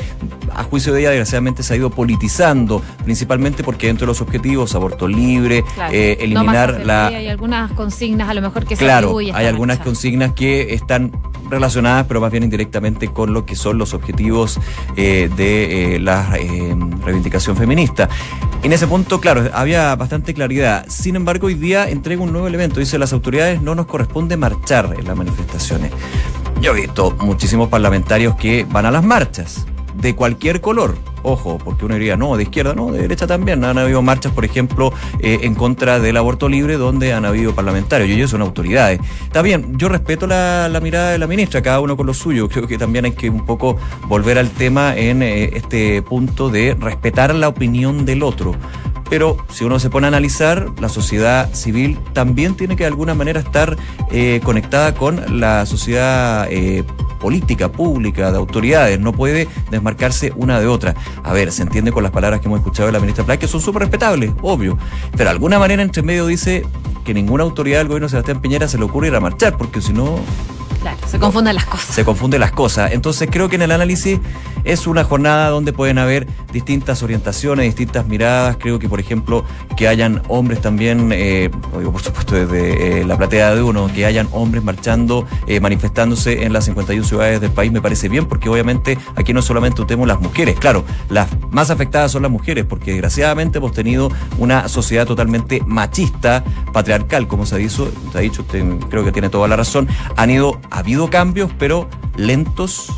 a 0.55 0.63
juicio 0.63 0.93
de 0.93 1.01
ella 1.01 1.11
desgraciadamente 1.11 1.61
se 1.61 1.75
ha 1.75 1.77
ido 1.77 1.91
politizando, 1.91 2.81
principalmente 3.03 3.63
porque 3.63 3.85
dentro 3.85 4.07
de 4.07 4.13
los 4.13 4.21
objetivos, 4.21 4.73
aborto 4.73 5.07
libre, 5.07 5.63
eh, 5.91 6.17
eliminar 6.21 6.81
la... 6.83 7.05
Hay 7.05 7.27
algunas 7.27 7.71
consignas 7.73 8.29
a 8.29 8.33
lo 8.33 8.41
mejor 8.41 8.65
que 8.65 8.75
se 8.75 8.83
Claro, 8.83 9.15
hay 9.19 9.45
algunas 9.45 9.77
consignas 9.77 10.33
que 10.33 10.73
están 10.73 11.11
relacionadas, 11.49 12.05
pero 12.07 12.21
más 12.21 12.31
bien 12.31 12.43
indirectamente 12.43 13.07
con 13.07 13.33
lo 13.33 13.45
que 13.45 13.55
son 13.55 13.77
los 13.77 13.93
objetivos 13.93 14.59
eh, 14.95 15.29
de 15.35 15.95
eh, 15.95 15.99
la 15.99 16.37
eh, 16.37 16.75
reivindicación 17.03 17.55
feminista. 17.55 18.09
En 18.63 18.73
ese 18.73 18.87
punto, 18.87 19.19
claro, 19.19 19.49
había 19.53 19.95
bastante 19.95 20.33
claridad. 20.33 20.85
Sin 20.87 21.15
embargo, 21.15 21.47
hoy 21.47 21.53
día 21.53 21.89
entrega 21.89 22.21
un 22.21 22.31
nuevo 22.31 22.47
elemento. 22.47 22.79
Dice, 22.79 22.97
las 22.97 23.13
autoridades 23.13 23.61
no 23.61 23.75
nos 23.75 23.85
corresponde 23.85 24.37
marchar 24.37 24.93
en 24.97 25.05
las 25.05 25.15
manifestaciones. 25.15 25.91
Yo 26.61 26.75
he 26.75 26.81
visto 26.81 27.11
muchísimos 27.21 27.69
parlamentarios 27.69 28.35
que 28.35 28.65
van 28.69 28.85
a 28.85 28.91
las 28.91 29.03
marchas 29.03 29.65
de 29.95 30.15
cualquier 30.15 30.61
color. 30.61 30.97
Ojo, 31.24 31.57
porque 31.57 31.86
uno 31.86 31.95
diría, 31.95 32.16
no, 32.16 32.38
de 32.38 32.44
izquierda, 32.44 32.74
no, 32.74 32.92
de 32.92 33.01
derecha 33.01 33.27
también. 33.27 33.63
Han 33.63 33.77
habido 33.77 34.01
marchas, 34.01 34.31
por 34.33 34.45
ejemplo, 34.45 34.94
eh, 35.19 35.39
en 35.44 35.56
contra 35.56 36.00
del 36.00 36.18
aborto 36.18 36.50
libre, 36.50 36.77
donde 36.77 37.13
han 37.13 37.25
habido 37.25 37.54
parlamentarios, 37.54 38.10
y 38.10 38.13
ellos 38.13 38.31
son 38.31 38.42
autoridades. 38.42 39.00
Está 39.24 39.42
bien, 39.42 39.77
yo 39.77 39.89
respeto 39.89 40.27
la, 40.27 40.80
mirada 40.81 41.12
de 41.12 41.18
la 41.18 41.27
ministra, 41.27 41.62
cada 41.62 41.80
uno 41.80 41.98
con 41.98 42.07
lo 42.07 42.13
suyo. 42.13 42.48
Creo 42.48 42.68
que 42.68 42.77
también 42.77 43.06
hay 43.06 43.12
que 43.12 43.30
un 43.30 43.45
poco 43.45 43.77
volver 44.07 44.38
al 44.38 44.50
tema 44.50 44.95
en 44.95 45.21
eh, 45.24 45.51
este 45.54 46.01
punto 46.01 46.50
de 46.50 46.75
respetar 46.80 47.33
la 47.36 47.48
opinión 47.48 48.06
del 48.06 48.24
otro. 48.24 48.56
Pero 49.09 49.38
si 49.50 49.63
uno 49.63 49.79
se 49.79 49.89
pone 49.89 50.07
a 50.07 50.09
analizar, 50.09 50.71
la 50.79 50.89
sociedad 50.89 51.53
civil 51.53 51.97
también 52.13 52.56
tiene 52.56 52.75
que 52.75 52.83
de 52.83 52.88
alguna 52.88 53.15
manera 53.15 53.39
estar 53.39 53.75
eh, 54.11 54.39
conectada 54.44 54.94
con 54.94 55.39
la 55.39 55.65
sociedad 55.65 56.47
eh, 56.51 56.83
política, 57.19 57.71
pública, 57.71 58.31
de 58.31 58.38
autoridades. 58.38 59.00
No 59.00 59.11
puede 59.11 59.47
desmarcarse 59.71 60.31
una 60.35 60.59
de 60.59 60.67
otra. 60.67 60.95
A 61.23 61.33
ver, 61.33 61.51
se 61.51 61.63
entiende 61.63 61.91
con 61.91 62.03
las 62.03 62.11
palabras 62.11 62.39
que 62.39 62.47
hemos 62.47 62.59
escuchado 62.59 62.88
de 62.88 62.94
la 62.94 63.00
ministra 63.00 63.25
Play, 63.25 63.38
que 63.38 63.47
son 63.47 63.61
súper 63.61 63.81
respetables, 63.81 64.31
obvio. 64.41 64.77
Pero 65.11 65.25
de 65.25 65.29
alguna 65.29 65.59
manera 65.59 65.81
entre 65.81 66.03
medio 66.03 66.27
dice 66.27 66.63
que 67.03 67.13
ninguna 67.13 67.44
autoridad 67.44 67.79
del 67.79 67.88
gobierno 67.88 68.06
de 68.06 68.11
Sebastián 68.11 68.41
Piñera 68.41 68.67
se 68.67 68.77
le 68.77 68.83
ocurre 68.83 69.07
ir 69.07 69.15
a 69.15 69.19
marchar, 69.19 69.57
porque 69.57 69.81
si 69.81 69.94
no 69.94 70.19
Claro, 70.81 70.97
se 71.07 71.19
confunden 71.19 71.55
las 71.55 71.65
cosas. 71.65 71.95
Se 71.95 72.05
confunden 72.05 72.39
las 72.39 72.51
cosas. 72.51 72.91
Entonces 72.91 73.29
creo 73.31 73.49
que 73.49 73.55
en 73.55 73.63
el 73.63 73.71
análisis 73.71 74.19
es 74.63 74.87
una 74.87 75.04
jornada 75.04 75.49
donde 75.49 75.73
pueden 75.73 75.97
haber 75.97 76.27
distintas 76.51 77.04
orientaciones, 77.04 77.65
distintas 77.65 78.07
miradas. 78.07 78.57
Creo 78.59 78.80
que, 78.80 78.89
por 78.89 78.99
ejemplo, 78.99 79.44
que 79.75 79.87
hayan 79.87 80.21
hombres 80.27 80.61
también, 80.61 81.11
eh, 81.13 81.49
por 81.71 82.01
supuesto 82.01 82.35
desde 82.35 83.01
eh, 83.01 83.06
la 83.06 83.18
platea 83.18 83.56
de 83.56 83.61
uno, 83.61 83.89
que 83.94 84.06
hayan 84.06 84.27
hombres 84.31 84.63
marchando, 84.63 85.25
eh, 85.47 85.59
manifestándose 85.59 86.44
en 86.44 86.54
las 86.54 86.65
51 86.65 87.06
ciudades 87.06 87.42
del 87.42 87.51
país, 87.51 87.71
me 87.71 87.81
parece 87.81 88.09
bien, 88.09 88.25
porque 88.25 88.49
obviamente 88.49 88.97
aquí 89.15 89.33
no 89.33 89.42
solamente 89.42 89.83
tenemos 89.85 90.07
las 90.07 90.19
mujeres, 90.19 90.59
claro, 90.59 90.83
las 91.09 91.30
más 91.51 91.69
afectadas 91.69 92.11
son 92.11 92.23
las 92.23 92.31
mujeres, 92.31 92.65
porque 92.65 92.92
desgraciadamente 92.92 93.57
hemos 93.57 93.71
tenido 93.71 94.11
una 94.37 94.68
sociedad 94.68 95.06
totalmente 95.06 95.61
machista, 95.65 96.44
patriarcal, 96.73 97.27
como 97.27 97.45
se 97.45 97.56
ha 97.56 97.57
dicho, 97.57 97.92
se 98.11 98.18
ha 98.18 98.21
dicho 98.21 98.45
creo 98.89 99.04
que 99.04 99.11
tiene 99.11 99.30
toda 99.30 99.47
la 99.47 99.56
razón, 99.56 99.87
han 100.15 100.30
ido 100.30 100.59
ha 100.71 100.80
habido 100.80 101.09
cambios, 101.09 101.52
pero 101.57 101.90
lentos 102.16 102.92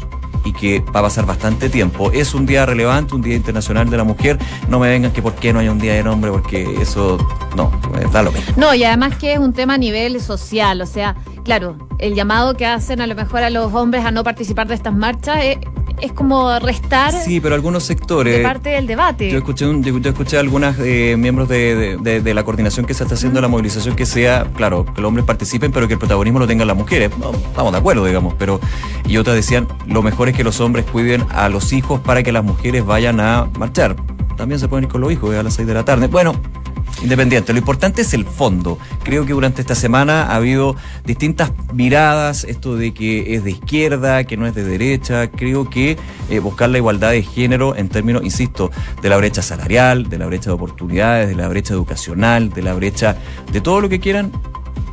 y 0.44 0.54
que 0.54 0.80
va 0.80 1.02
a 1.02 1.04
pasar 1.04 1.26
bastante 1.26 1.70
tiempo. 1.70 2.12
Es 2.12 2.34
un 2.34 2.46
día 2.46 2.66
relevante, 2.66 3.16
un 3.16 3.22
día 3.22 3.36
internacional 3.36 3.90
de 3.90 3.98
la 3.98 4.04
mujer. 4.04 4.38
No 4.70 4.80
me 4.80 4.90
vengan 4.90 5.12
que 5.12 5.22
por 5.22 5.36
qué 5.36 5.54
no 5.54 5.60
hay 5.60 5.68
un 5.68 5.80
día 5.80 5.94
de 5.94 6.08
hombre, 6.08 6.32
porque 6.32 6.82
eso 6.82 7.18
no, 7.56 7.72
da 8.12 8.24
lo 8.24 8.32
mismo. 8.32 8.54
No, 8.58 8.74
y 8.74 8.84
además 8.84 9.18
que 9.18 9.34
es 9.34 9.40
un 9.40 9.54
tema 9.54 9.76
a 9.76 9.78
nivel 9.78 10.20
social, 10.22 10.82
o 10.82 10.86
sea, 10.86 11.16
claro, 11.44 11.78
el 12.00 12.16
llamado 12.16 12.56
que 12.56 12.66
hacen 12.66 13.02
a 13.02 13.08
lo 13.08 13.16
mejor 13.16 13.44
a 13.44 13.50
los 13.50 13.74
hombres 13.74 14.06
a 14.06 14.12
no 14.12 14.24
participar 14.24 14.68
de 14.68 14.76
estas 14.76 14.94
marchas 14.94 15.38
es, 15.44 15.58
es 16.00 16.12
como 16.12 16.58
restar. 16.60 17.14
Sí, 17.14 17.40
pero 17.40 17.56
algunos 17.56 17.84
sectores. 17.84 18.38
De 18.38 18.44
parte 18.44 18.70
del 18.70 18.88
debate. 18.88 19.30
Yo 19.30 19.38
escuché, 19.38 19.66
un, 19.68 19.84
yo, 19.84 19.98
escuché 20.10 20.38
a 20.38 20.40
algunos 20.40 20.76
eh, 20.80 21.16
miembros 21.18 21.50
de, 21.50 21.98
de, 22.02 22.34
la 22.34 22.44
coordinación 22.44 22.86
que 22.86 22.94
se 22.94 23.04
está 23.04 23.16
haciendo 23.16 23.42
la 23.42 23.48
movilización 23.48 23.96
que 23.96 24.06
sea, 24.06 24.46
claro, 24.56 24.86
que 24.86 25.02
los 25.02 25.10
hombres 25.10 25.26
participen, 25.26 25.72
pero 25.72 25.88
que 25.88 25.94
el 25.94 26.00
protagonismo 26.00 26.40
lo 26.40 26.48
tengan 26.48 26.68
las 26.68 26.78
mujeres. 26.78 27.12
estamos 27.12 27.72
de 27.72 27.78
acuerdo, 27.78 28.06
digamos, 28.06 28.34
pero. 28.38 28.60
Y 29.06 29.18
otras 29.18 29.36
decían, 29.36 29.68
lo 29.88 30.02
mejor 30.02 30.30
es 30.30 30.36
que 30.36 30.44
los 30.44 30.60
hombres 30.62 30.86
cuiden 30.86 31.26
a 31.32 31.50
los 31.50 31.74
hijos 31.74 32.00
para 32.02 32.24
que 32.24 32.32
las 32.32 32.44
mujeres 32.44 32.86
vayan 32.86 33.20
a 33.20 33.48
marchar. 33.58 33.96
También 34.38 34.60
se 34.60 34.68
pueden 34.68 34.86
ir 34.86 34.90
con 34.90 35.02
los 35.02 35.12
hijos 35.12 35.36
a 35.36 35.44
las 35.44 35.54
seis 35.54 35.68
de 35.68 35.74
la 35.74 35.86
tarde. 35.86 36.08
Bueno, 36.08 36.34
Independiente. 37.02 37.52
Lo 37.52 37.60
importante 37.60 38.04
es 38.04 38.14
el 38.14 38.26
fondo. 38.26 38.78
Creo 39.04 39.26
que 39.26 39.34
durante 39.34 39.62
esta 39.62 39.74
semana 39.76 40.24
ha 40.24 40.36
habido 40.36 40.76
distintas 41.06 41.52
miradas, 41.74 42.44
esto 42.44 42.76
de 42.76 42.94
que 42.94 43.36
es 43.36 43.44
de 43.44 43.52
izquierda, 43.52 44.24
que 44.24 44.38
no 44.38 44.46
es 44.46 44.54
de 44.54 44.64
derecha. 44.64 45.30
Creo 45.32 45.70
que 45.70 45.98
eh, 46.30 46.40
buscar 46.40 46.70
la 46.70 46.78
igualdad 46.78 47.12
de 47.12 47.24
género 47.24 47.76
en 47.76 47.90
términos, 47.90 48.24
insisto, 48.24 48.72
de 49.02 49.10
la 49.10 49.18
brecha 49.18 49.42
salarial, 49.42 50.10
de 50.10 50.18
la 50.20 50.28
brecha 50.28 50.52
de 50.52 50.56
oportunidades, 50.56 51.28
de 51.28 51.36
la 51.36 51.48
brecha 51.48 51.74
educacional, 51.74 52.52
de 52.52 52.62
la 52.62 52.74
brecha 52.74 53.18
de 53.52 53.62
todo 53.62 53.82
lo 53.82 53.90
que 53.90 54.00
quieran, 54.00 54.32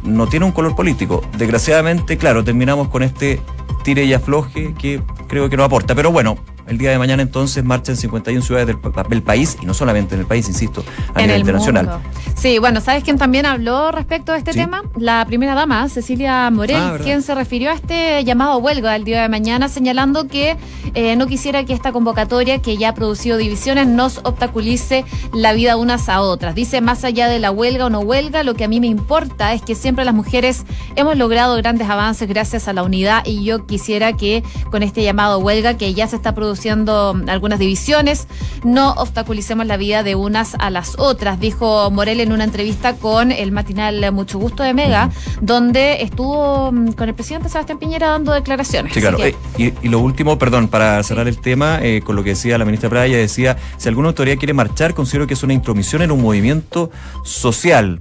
no 0.03 0.27
tiene 0.29 0.47
un 0.47 0.53
color 0.53 0.75
político. 0.75 1.23
Desgraciadamente, 1.37 2.17
claro, 2.17 2.43
terminamos 2.43 2.89
con 2.89 3.03
este 3.03 3.41
tire 3.83 4.05
y 4.05 4.15
afloje 4.15 4.75
que 4.75 5.03
creo 5.27 5.49
que 5.49 5.57
no 5.57 5.65
aporta. 5.65 5.95
Pero 5.95 6.11
bueno, 6.11 6.39
el 6.69 6.79
día 6.79 6.91
de 6.91 6.99
mañana 6.99 7.23
entonces 7.23 7.65
marcha 7.65 7.93
en 7.93 7.99
51 7.99 8.43
ciudades 8.43 8.67
del, 9.09 9.23
país, 9.23 9.57
y 9.61 9.67
no 9.67 9.75
solamente 9.75 10.15
en 10.15 10.21
el 10.21 10.27
país, 10.27 10.49
insisto, 10.49 10.85
a 11.15 11.21
nivel 11.21 11.41
internacional. 11.41 12.01
Sí, 12.37 12.59
bueno, 12.59 12.81
¿sabes 12.81 13.03
quién 13.03 13.19
también 13.19 13.47
habló 13.47 13.91
respecto 13.91 14.33
a 14.33 14.37
este 14.37 14.53
tema? 14.53 14.83
La 14.97 15.25
primera 15.27 15.55
dama, 15.55 15.89
Cecilia 15.89 16.51
Morel, 16.51 16.77
ah, 16.77 16.99
quien 17.03 17.23
se 17.23 17.35
refirió 17.35 17.71
a 17.71 17.75
este 17.75 18.23
llamado 18.25 18.59
huelga 18.59 18.95
el 18.95 19.05
día 19.05 19.23
de 19.23 19.29
mañana, 19.29 19.69
señalando 19.69 20.29
que 20.29 20.57
eh, 20.95 21.17
no 21.17 21.27
quisiera 21.27 21.65
que 21.65 21.73
esta 21.73 21.93
convocatoria, 21.93 22.61
que 22.61 22.77
ya 22.77 22.91
ha 22.91 22.95
producido 22.95 23.37
divisiones, 23.39 23.87
nos 23.89 24.19
obstaculice 24.19 25.05
la 25.33 25.53
vida 25.53 25.77
unas 25.77 26.09
a 26.09 26.21
otras. 26.21 26.55
Dice, 26.55 26.81
más 26.81 27.05
allá 27.05 27.29
de 27.29 27.39
la 27.39 27.51
huelga 27.51 27.87
o 27.87 27.91
no 27.91 28.01
huelga, 28.01 28.43
lo 28.43 28.55
que 28.55 28.65
a 28.65 28.69
mí 28.69 28.81
me 28.81 28.87
importa 28.87 29.53
es 29.53 29.63
que 29.63 29.75
siempre 29.75 30.05
las 30.05 30.15
mujeres 30.15 30.65
hemos 30.97 31.17
logrado 31.17 31.57
grandes 31.57 31.89
avances 31.89 32.29
gracias 32.29 32.69
a 32.69 32.73
la 32.73 32.83
unidad 32.83 33.23
y 33.27 33.45
yo 33.45 33.67
quisiera 33.67 34.13
que 34.13 34.43
con 34.71 34.83
este 34.83 35.03
llamado 35.03 35.39
huelga, 35.39 35.77
que 35.77 35.95
ya 35.95 36.07
se 36.07 36.17
está 36.17 36.35
produciendo, 36.35 36.58
produciendo 36.59 37.17
algunas 37.29 37.61
divisiones, 37.61 38.27
no 38.65 38.91
obstaculicemos 38.95 39.65
la 39.65 39.77
vida 39.77 40.03
de 40.03 40.17
unas 40.17 40.57
a 40.59 40.71
las 40.71 40.99
otras, 40.99 41.39
dijo 41.39 41.89
Morel 41.93 42.19
en 42.19 42.33
una 42.33 42.43
entrevista 42.43 42.97
con 42.97 43.31
el 43.31 43.53
matinal 43.53 44.11
Mucho 44.11 44.41
Gusto 44.41 44.65
de 44.65 44.75
Mega, 44.75 45.11
donde 45.41 46.03
estuvo 46.03 46.73
mm, 46.73 46.93
con 46.95 47.09
el 47.09 47.15
presidente 47.15 47.49
Sebastián 47.49 47.79
Piñera 47.79 48.09
dando 48.09 48.33
declaraciones. 48.33 48.93
Sí, 48.93 49.01
claro. 49.01 49.19
Eh, 49.21 49.37
y, 49.57 49.89
lo 49.89 50.01
último, 50.01 50.37
perdón, 50.37 50.67
para 50.67 51.01
cerrar 51.05 51.29
el 51.29 51.39
tema, 51.39 51.79
eh, 51.81 52.03
con 52.05 52.17
lo 52.17 52.25
que 52.25 52.31
decía 52.31 52.59
la 52.59 52.65
ministra 52.65 52.91
Prada, 52.91 53.07
decía, 53.07 53.57
si 53.77 53.89
alguna 53.89 54.09
autoridad 54.09 54.37
quiere 54.37 54.53
marchar, 54.53 54.95
considero 54.95 55.29
que 55.29 55.35
es 55.35 55.43
una 55.45 55.53
intromisión 55.53 56.03
en 56.03 56.11
un 56.11 56.21
movimiento 56.21 56.91
social 57.23 58.01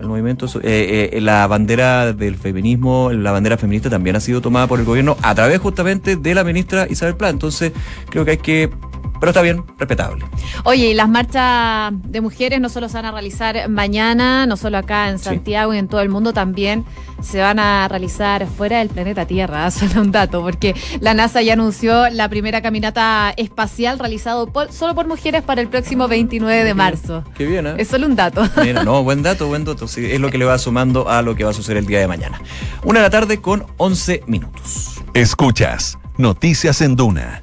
el 0.00 0.08
movimiento, 0.08 0.46
eh, 0.62 1.10
eh, 1.12 1.20
la 1.20 1.46
bandera 1.46 2.12
del 2.12 2.36
feminismo, 2.36 3.12
la 3.12 3.32
bandera 3.32 3.56
feminista 3.56 3.88
también 3.88 4.16
ha 4.16 4.20
sido 4.20 4.40
tomada 4.40 4.66
por 4.66 4.78
el 4.78 4.84
gobierno 4.84 5.16
a 5.22 5.34
través 5.34 5.58
justamente 5.58 6.16
de 6.16 6.34
la 6.34 6.44
ministra 6.44 6.86
Isabel 6.88 7.16
Plan. 7.16 7.32
Entonces, 7.32 7.72
creo 8.10 8.24
que 8.24 8.32
hay 8.32 8.38
que 8.38 8.70
pero 9.20 9.30
está 9.30 9.42
bien, 9.42 9.64
respetable. 9.78 10.24
Oye, 10.64 10.90
y 10.90 10.94
las 10.94 11.08
marchas 11.08 11.92
de 12.04 12.20
mujeres 12.20 12.60
no 12.60 12.68
solo 12.68 12.88
se 12.88 12.94
van 12.94 13.06
a 13.06 13.12
realizar 13.12 13.68
mañana, 13.68 14.46
no 14.46 14.56
solo 14.56 14.78
acá 14.78 15.08
en 15.08 15.18
Santiago 15.18 15.74
y 15.74 15.78
en 15.78 15.88
todo 15.88 16.00
el 16.00 16.08
mundo, 16.08 16.32
también 16.32 16.84
se 17.22 17.40
van 17.40 17.58
a 17.58 17.88
realizar 17.88 18.46
fuera 18.46 18.78
del 18.78 18.88
planeta 18.88 19.26
Tierra. 19.26 19.70
Solo 19.76 20.02
un 20.02 20.12
dato, 20.12 20.42
porque 20.42 20.74
la 21.00 21.14
NASA 21.14 21.42
ya 21.42 21.54
anunció 21.54 22.08
la 22.10 22.28
primera 22.28 22.62
caminata 22.62 23.32
espacial 23.36 23.98
realizado 23.98 24.50
solo 24.70 24.94
por 24.94 25.06
mujeres 25.06 25.42
para 25.42 25.60
el 25.60 25.68
próximo 25.68 26.08
29 26.08 26.64
de 26.64 26.74
marzo. 26.74 27.24
Qué 27.36 27.46
bien, 27.46 27.66
¿eh? 27.66 27.74
Es 27.78 27.88
solo 27.88 28.06
un 28.06 28.16
dato. 28.16 28.42
no, 28.84 29.02
buen 29.04 29.22
dato, 29.22 29.48
buen 29.48 29.64
dato. 29.64 29.86
es 29.86 30.20
lo 30.20 30.30
que 30.30 30.38
le 30.38 30.44
va 30.44 30.58
sumando 30.58 31.08
a 31.08 31.22
lo 31.22 31.34
que 31.34 31.44
va 31.44 31.50
a 31.50 31.54
suceder 31.54 31.78
el 31.78 31.86
día 31.86 32.00
de 32.00 32.08
mañana. 32.08 32.40
Una 32.84 33.00
de 33.00 33.04
la 33.04 33.10
tarde 33.10 33.40
con 33.40 33.66
11 33.76 34.22
minutos. 34.26 35.02
Escuchas 35.14 35.98
Noticias 36.18 36.80
en 36.80 36.96
Duna 36.96 37.42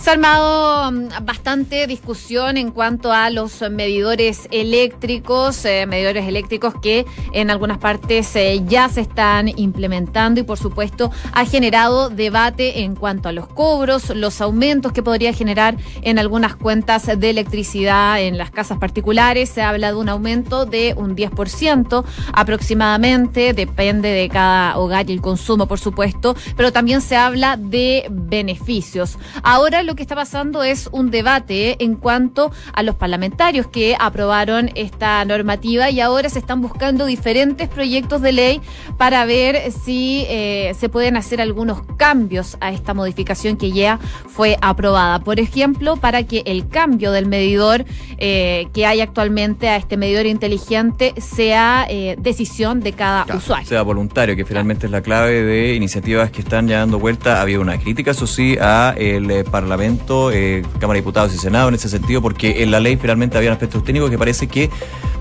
Se 0.00 0.10
ha 0.10 0.12
armado 0.12 0.92
mm, 0.92 1.24
bastante 1.24 1.86
discusión 1.88 2.56
en 2.56 2.70
cuanto 2.70 3.12
a 3.12 3.30
los 3.30 3.62
medidores 3.68 4.48
eléctricos, 4.52 5.64
eh, 5.64 5.86
medidores 5.86 6.26
eléctricos 6.28 6.74
que 6.80 7.04
en 7.32 7.50
algunas 7.50 7.78
partes 7.78 8.34
eh, 8.36 8.62
ya 8.64 8.88
se 8.88 9.00
están 9.00 9.48
implementando 9.48 10.40
y 10.40 10.44
por 10.44 10.56
supuesto 10.56 11.10
ha 11.32 11.44
generado 11.44 12.10
debate 12.10 12.84
en 12.84 12.94
cuanto 12.94 13.28
a 13.28 13.32
los 13.32 13.48
cobros, 13.48 14.10
los 14.10 14.40
aumentos 14.40 14.92
que 14.92 15.02
podría 15.02 15.32
generar 15.32 15.76
en 16.02 16.20
algunas 16.20 16.54
cuentas 16.54 17.06
de 17.06 17.30
electricidad 17.30 18.20
en 18.22 18.38
las 18.38 18.52
casas 18.52 18.78
particulares. 18.78 19.48
Se 19.48 19.62
habla 19.62 19.88
de 19.88 19.98
un 19.98 20.08
aumento 20.08 20.64
de 20.64 20.94
un 20.96 21.16
10% 21.16 22.04
aproximadamente, 22.32 23.52
depende 23.52 24.10
de 24.10 24.28
cada 24.28 24.78
hogar 24.78 25.10
y 25.10 25.12
el 25.12 25.20
consumo 25.20 25.66
por 25.66 25.80
supuesto, 25.80 26.36
pero 26.56 26.72
también 26.72 27.00
se 27.00 27.16
habla 27.16 27.56
de 27.56 28.06
beneficios. 28.10 29.18
Ahora 29.42 29.82
lo 29.82 29.96
que 29.98 30.02
está 30.04 30.14
pasando 30.14 30.62
es 30.62 30.88
un 30.92 31.10
debate 31.10 31.82
en 31.84 31.96
cuanto 31.96 32.52
a 32.72 32.84
los 32.84 32.94
parlamentarios 32.94 33.66
que 33.66 33.96
aprobaron 33.98 34.70
esta 34.76 35.24
normativa 35.24 35.90
y 35.90 36.00
ahora 36.00 36.28
se 36.28 36.38
están 36.38 36.60
buscando 36.60 37.04
diferentes 37.04 37.68
proyectos 37.68 38.22
de 38.22 38.30
ley 38.30 38.60
para 38.96 39.24
ver 39.24 39.72
si 39.72 40.24
eh, 40.28 40.72
se 40.78 40.88
pueden 40.88 41.16
hacer 41.16 41.40
algunos 41.40 41.82
cambios 41.96 42.56
a 42.60 42.70
esta 42.70 42.94
modificación 42.94 43.56
que 43.56 43.72
ya 43.72 43.98
fue 44.28 44.56
aprobada. 44.62 45.18
Por 45.18 45.40
ejemplo, 45.40 45.96
para 45.96 46.22
que 46.22 46.44
el 46.46 46.68
cambio 46.68 47.10
del 47.10 47.26
medidor 47.26 47.84
eh, 48.18 48.68
que 48.72 48.86
hay 48.86 49.00
actualmente 49.00 49.68
a 49.68 49.74
este 49.74 49.96
medidor 49.96 50.26
inteligente 50.26 51.12
sea 51.20 51.88
eh, 51.90 52.14
decisión 52.20 52.78
de 52.80 52.92
cada 52.92 53.26
usuario. 53.34 53.66
Sea 53.66 53.82
voluntario, 53.82 54.36
que 54.36 54.44
finalmente 54.44 54.86
es 54.86 54.92
la 54.92 55.00
clave 55.00 55.42
de 55.42 55.74
iniciativas 55.74 56.30
que 56.30 56.42
están 56.42 56.68
ya 56.68 56.78
dando 56.78 57.00
vuelta. 57.00 57.42
Había 57.42 57.58
una 57.58 57.78
crítica, 57.78 58.12
eso 58.12 58.28
sí, 58.28 58.56
a 58.60 58.94
el 58.96 59.44
Parlamento 59.50 59.77
eh, 59.80 60.62
Cámara 60.78 60.96
de 60.96 61.00
Diputados 61.00 61.34
y 61.34 61.38
Senado 61.38 61.68
en 61.68 61.74
ese 61.74 61.88
sentido, 61.88 62.20
porque 62.20 62.62
en 62.62 62.70
la 62.70 62.80
ley 62.80 62.96
finalmente 62.96 63.38
había 63.38 63.52
aspectos 63.52 63.84
técnicos 63.84 64.10
que 64.10 64.18
parece 64.18 64.48
que 64.48 64.70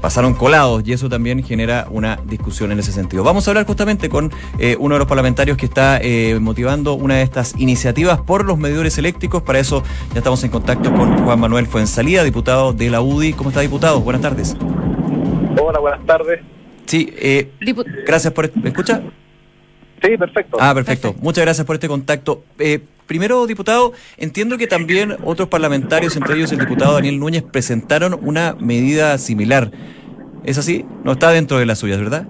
pasaron 0.02 0.34
colados 0.34 0.84
y 0.86 0.94
eso 0.94 1.10
también 1.10 1.44
genera 1.44 1.88
una 1.90 2.20
discusión 2.26 2.72
en 2.72 2.80
ese 2.80 2.92
sentido. 2.92 3.24
Vamos 3.24 3.48
a 3.48 3.52
hablar 3.52 3.66
justamente 3.66 4.10
con 4.10 4.32
eh, 4.60 4.76
uno 4.80 4.96
de 4.96 5.00
los 5.00 5.08
parlamentarios 5.08 5.58
que 5.58 5.66
está 5.66 6.00
eh, 6.02 6.38
motivando 6.40 6.94
una 6.94 7.16
de 7.16 7.22
estas 7.24 7.56
iniciativas 7.58 8.20
por 8.22 8.46
los 8.46 8.58
medidores 8.58 8.98
eléctricos. 8.98 9.44
Para 9.44 9.60
eso 9.60 9.84
ya 10.14 10.20
estamos 10.20 10.44
en 10.44 10.50
contacto 10.50 10.92
con 10.94 11.24
Juan 11.24 11.40
Manuel 11.40 11.68
Fuensalida, 11.68 12.24
diputado 12.24 12.74
de 12.74 12.90
la 12.90 13.02
UDI. 13.02 13.34
¿Cómo 13.34 13.50
está, 13.50 13.62
diputado? 13.62 14.02
Buenas 14.02 14.22
tardes. 14.22 14.56
Hola, 15.62 15.80
buenas 15.80 16.06
tardes. 16.06 16.42
Sí, 16.86 17.14
eh, 17.18 17.52
gracias 18.06 18.34
por... 18.34 18.56
¿Me 18.56 18.70
escucha? 18.70 19.02
Sí, 20.02 20.18
perfecto. 20.18 20.58
Ah, 20.60 20.74
perfecto. 20.74 21.16
Muchas 21.20 21.44
gracias 21.44 21.66
por 21.66 21.76
este 21.76 21.88
contacto. 21.88 22.44
Eh, 22.60 22.82
primero, 23.08 23.48
diputado, 23.48 23.94
entiendo 24.18 24.58
que 24.58 24.68
también 24.68 25.16
otros 25.24 25.48
parlamentarios, 25.48 26.16
entre 26.16 26.36
ellos 26.36 26.52
el 26.52 26.60
diputado 26.60 26.94
Daniel 26.94 27.20
Núñez, 27.20 27.44
presentaron 27.44 28.20
una 28.22 28.56
medida 28.60 29.18
similar. 29.18 29.72
¿Es 30.44 30.58
así? 30.58 30.86
No 31.04 31.14
está 31.14 31.32
dentro 31.32 31.58
de 31.58 31.66
las 31.66 31.80
suyas, 31.80 32.00
¿verdad? 32.00 32.28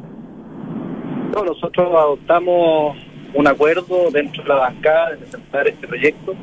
No, 1.33 1.43
nosotros 1.43 1.87
adoptamos 1.93 2.97
un 3.33 3.47
acuerdo 3.47 4.09
dentro 4.11 4.41
de 4.43 4.49
la 4.49 4.55
bancada 4.55 5.11
de 5.11 5.17
presentar 5.17 5.67
este 5.67 5.87
proyecto. 5.87 6.35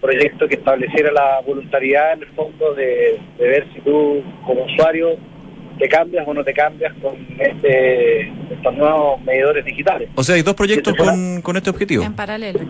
Proyecto 0.00 0.46
que 0.48 0.54
estableciera 0.54 1.10
la 1.12 1.40
voluntariedad 1.44 2.12
en 2.14 2.22
el 2.22 2.28
fondo 2.28 2.74
de 2.74 3.20
ver 3.38 3.66
si 3.74 3.80
tú, 3.80 4.22
como 4.46 4.64
usuario, 4.64 5.16
te 5.78 5.88
cambias 5.88 6.26
o 6.26 6.34
no 6.34 6.44
te 6.44 6.52
cambias 6.52 6.92
con 7.02 7.14
este, 7.38 8.28
estos 8.52 8.74
nuevos 8.74 9.22
medidores 9.22 9.64
digitales. 9.64 10.08
O 10.14 10.22
sea, 10.22 10.34
hay 10.34 10.42
dos 10.42 10.54
proyectos 10.54 10.94
con, 10.94 11.40
con 11.42 11.56
este 11.56 11.70
objetivo. 11.70 12.02
En 12.02 12.14
paralelo. 12.14 12.60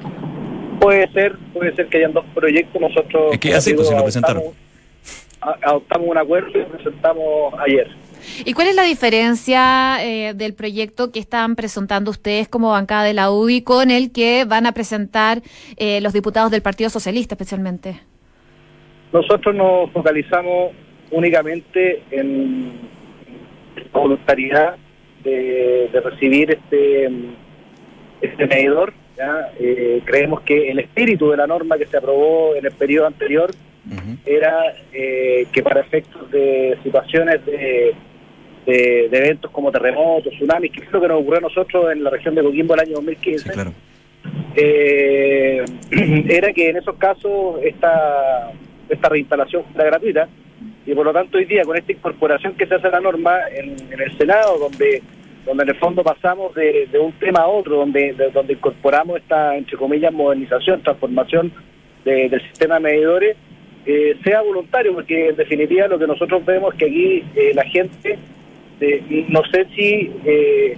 Puede 0.80 1.10
ser, 1.12 1.36
puede 1.52 1.74
ser 1.74 1.86
que 1.88 1.98
hayan 1.98 2.12
dos 2.12 2.24
proyectos. 2.34 2.80
Nosotros. 2.80 3.32
Es 3.32 3.38
que 3.38 3.54
así, 3.54 3.74
pues, 3.74 3.90
lo 3.90 4.02
presentaron. 4.02 4.42
Adoptamos 5.40 6.08
un 6.08 6.18
acuerdo 6.18 6.50
y 6.50 6.58
lo 6.58 6.68
presentamos 6.68 7.54
ayer. 7.60 7.88
¿Y 8.44 8.52
cuál 8.52 8.68
es 8.68 8.74
la 8.74 8.82
diferencia 8.82 10.04
eh, 10.04 10.34
del 10.34 10.54
proyecto 10.54 11.12
que 11.12 11.20
están 11.20 11.56
presentando 11.56 12.10
ustedes 12.10 12.48
como 12.48 12.70
bancada 12.70 13.04
de 13.04 13.14
la 13.14 13.30
UDI 13.30 13.62
con 13.62 13.90
el 13.90 14.12
que 14.12 14.44
van 14.44 14.66
a 14.66 14.72
presentar 14.72 15.42
eh, 15.76 16.00
los 16.00 16.12
diputados 16.12 16.50
del 16.50 16.62
Partido 16.62 16.90
Socialista 16.90 17.34
especialmente? 17.34 18.00
Nosotros 19.12 19.54
nos 19.54 19.90
focalizamos 19.92 20.72
únicamente 21.10 22.02
en 22.10 22.72
voluntariedad 23.92 24.76
de, 25.24 25.90
recibir 26.04 26.50
este, 26.50 27.10
este 28.20 28.46
medidor. 28.46 28.92
Eh, 29.58 30.00
creemos 30.04 30.42
que 30.42 30.70
el 30.70 30.78
espíritu 30.78 31.30
de 31.30 31.36
la 31.36 31.46
norma 31.46 31.76
que 31.76 31.86
se 31.86 31.96
aprobó 31.96 32.54
en 32.54 32.66
el 32.66 32.72
periodo 32.72 33.06
anterior 33.06 33.50
era 34.26 34.74
eh, 34.92 35.46
que 35.50 35.62
para 35.62 35.80
efectos 35.80 36.30
de 36.30 36.78
situaciones 36.82 37.44
de, 37.46 37.94
de, 38.66 39.06
eventos 39.06 39.50
como 39.50 39.72
terremotos, 39.72 40.32
tsunamis, 40.34 40.72
que 40.72 40.84
es 40.84 40.92
lo 40.92 41.00
que 41.00 41.08
nos 41.08 41.22
ocurrió 41.22 41.38
a 41.38 41.48
nosotros 41.48 41.92
en 41.92 42.04
la 42.04 42.10
región 42.10 42.34
de 42.34 42.42
Coquimbo 42.42 42.74
el 42.74 42.80
año 42.80 42.92
2015, 42.96 43.52
eh, 44.56 45.64
era 46.28 46.52
que 46.52 46.68
en 46.68 46.76
esos 46.76 46.96
casos 46.96 47.56
esta, 47.62 48.52
esta 48.88 49.08
reinstalación 49.08 49.64
fuera 49.72 49.86
gratuita 49.86 50.28
y 50.84 50.94
por 50.94 51.06
lo 51.06 51.12
tanto 51.12 51.38
hoy 51.38 51.44
día 51.44 51.62
con 51.64 51.76
esta 51.76 51.92
incorporación 51.92 52.54
que 52.54 52.66
se 52.66 52.74
hace 52.74 52.86
a 52.86 52.90
la 52.90 53.00
norma 53.00 53.38
en, 53.54 53.76
el 53.92 54.18
Senado, 54.18 54.58
donde 54.58 55.02
donde 55.46 55.62
en 55.64 55.68
el 55.70 55.76
fondo 55.76 56.02
pasamos 56.04 56.54
de, 56.54 56.88
un 57.00 57.12
tema 57.12 57.40
a 57.40 57.46
otro, 57.48 57.76
donde 57.76 58.12
donde 58.34 58.52
incorporamos 58.54 59.16
esta, 59.18 59.56
entre 59.56 59.76
comillas, 59.76 60.12
modernización, 60.12 60.82
transformación 60.82 61.52
de- 62.04 62.28
del 62.28 62.42
sistema 62.42 62.74
de 62.76 62.80
medidores 62.80 63.36
eh, 63.86 64.16
sea 64.22 64.42
voluntario, 64.42 64.92
porque 64.92 65.28
en 65.30 65.36
definitiva 65.36 65.88
lo 65.88 65.98
que 65.98 66.06
nosotros 66.06 66.44
vemos 66.44 66.74
es 66.74 66.78
que 66.78 66.84
aquí 66.86 67.24
eh, 67.36 67.52
la 67.54 67.64
gente, 67.64 68.18
eh, 68.80 69.24
no 69.28 69.42
sé 69.50 69.66
si 69.74 70.10
eh, 70.26 70.76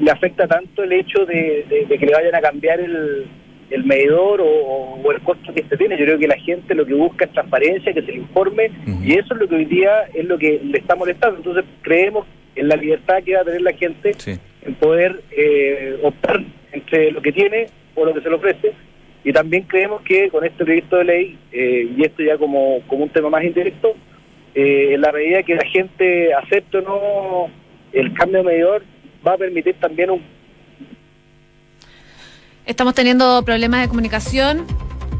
le 0.00 0.10
afecta 0.10 0.46
tanto 0.46 0.82
el 0.84 0.92
hecho 0.92 1.26
de, 1.26 1.64
de- 1.68 1.86
de 1.86 1.98
que 1.98 2.06
le 2.06 2.12
vayan 2.12 2.34
a 2.36 2.40
cambiar 2.40 2.78
el, 2.80 3.26
el 3.70 3.84
medidor 3.84 4.40
o, 4.40 4.46
o 4.46 5.12
el 5.12 5.20
costo 5.22 5.52
que 5.52 5.60
este 5.62 5.76
tiene. 5.76 5.98
Yo 5.98 6.04
creo 6.04 6.18
que 6.18 6.28
la 6.28 6.38
gente 6.38 6.74
lo 6.74 6.86
que 6.86 6.94
busca 6.94 7.24
es 7.24 7.32
transparencia, 7.32 7.92
que 7.92 8.02
se 8.02 8.12
le 8.12 8.18
informe, 8.18 8.70
y 9.02 9.14
eso 9.14 9.34
es 9.34 9.40
lo 9.40 9.48
que 9.48 9.56
hoy 9.56 9.64
día 9.64 10.04
es 10.14 10.24
lo 10.24 10.38
que 10.38 10.60
le 10.62 10.78
está 10.78 10.94
molestando. 10.94 11.38
Entonces 11.38 11.64
creemos 11.82 12.26
en 12.56 12.68
la 12.68 12.76
libertad 12.76 13.22
que 13.22 13.34
va 13.34 13.42
a 13.42 13.44
tener 13.44 13.62
la 13.62 13.72
gente 13.72 14.14
Sí. 14.18 14.38
en 14.62 14.74
poder 14.74 15.22
eh, 15.30 15.98
optar 16.02 16.42
entre 16.72 17.10
lo 17.12 17.22
que 17.22 17.32
tiene 17.32 17.66
o 17.94 18.04
lo 18.04 18.12
que 18.14 18.20
se 18.20 18.28
le 18.28 18.34
ofrece. 18.36 18.72
Y 19.24 19.32
también 19.32 19.64
creemos 19.64 20.02
que 20.02 20.28
con 20.30 20.44
este 20.44 20.64
proyecto 20.64 20.96
de 20.98 21.04
ley, 21.04 21.38
eh, 21.52 21.88
y 21.96 22.02
esto 22.04 22.22
ya 22.22 22.36
como, 22.38 22.80
como 22.86 23.04
un 23.04 23.10
tema 23.10 23.28
más 23.30 23.42
indirecto, 23.44 23.94
eh, 24.54 24.94
en 24.94 25.00
la 25.00 25.12
medida 25.12 25.42
que 25.42 25.54
la 25.54 25.66
gente 25.66 26.32
acepte 26.34 26.78
o 26.78 26.80
no 26.82 27.50
el 27.92 28.12
cambio 28.14 28.38
de 28.38 28.44
medidor, 28.44 28.82
va 29.26 29.32
a 29.34 29.36
permitir 29.36 29.74
también 29.80 30.10
un 30.10 30.22
Estamos 32.66 32.94
teniendo 32.94 33.44
problemas 33.44 33.82
de 33.82 33.88
comunicación. 33.88 34.66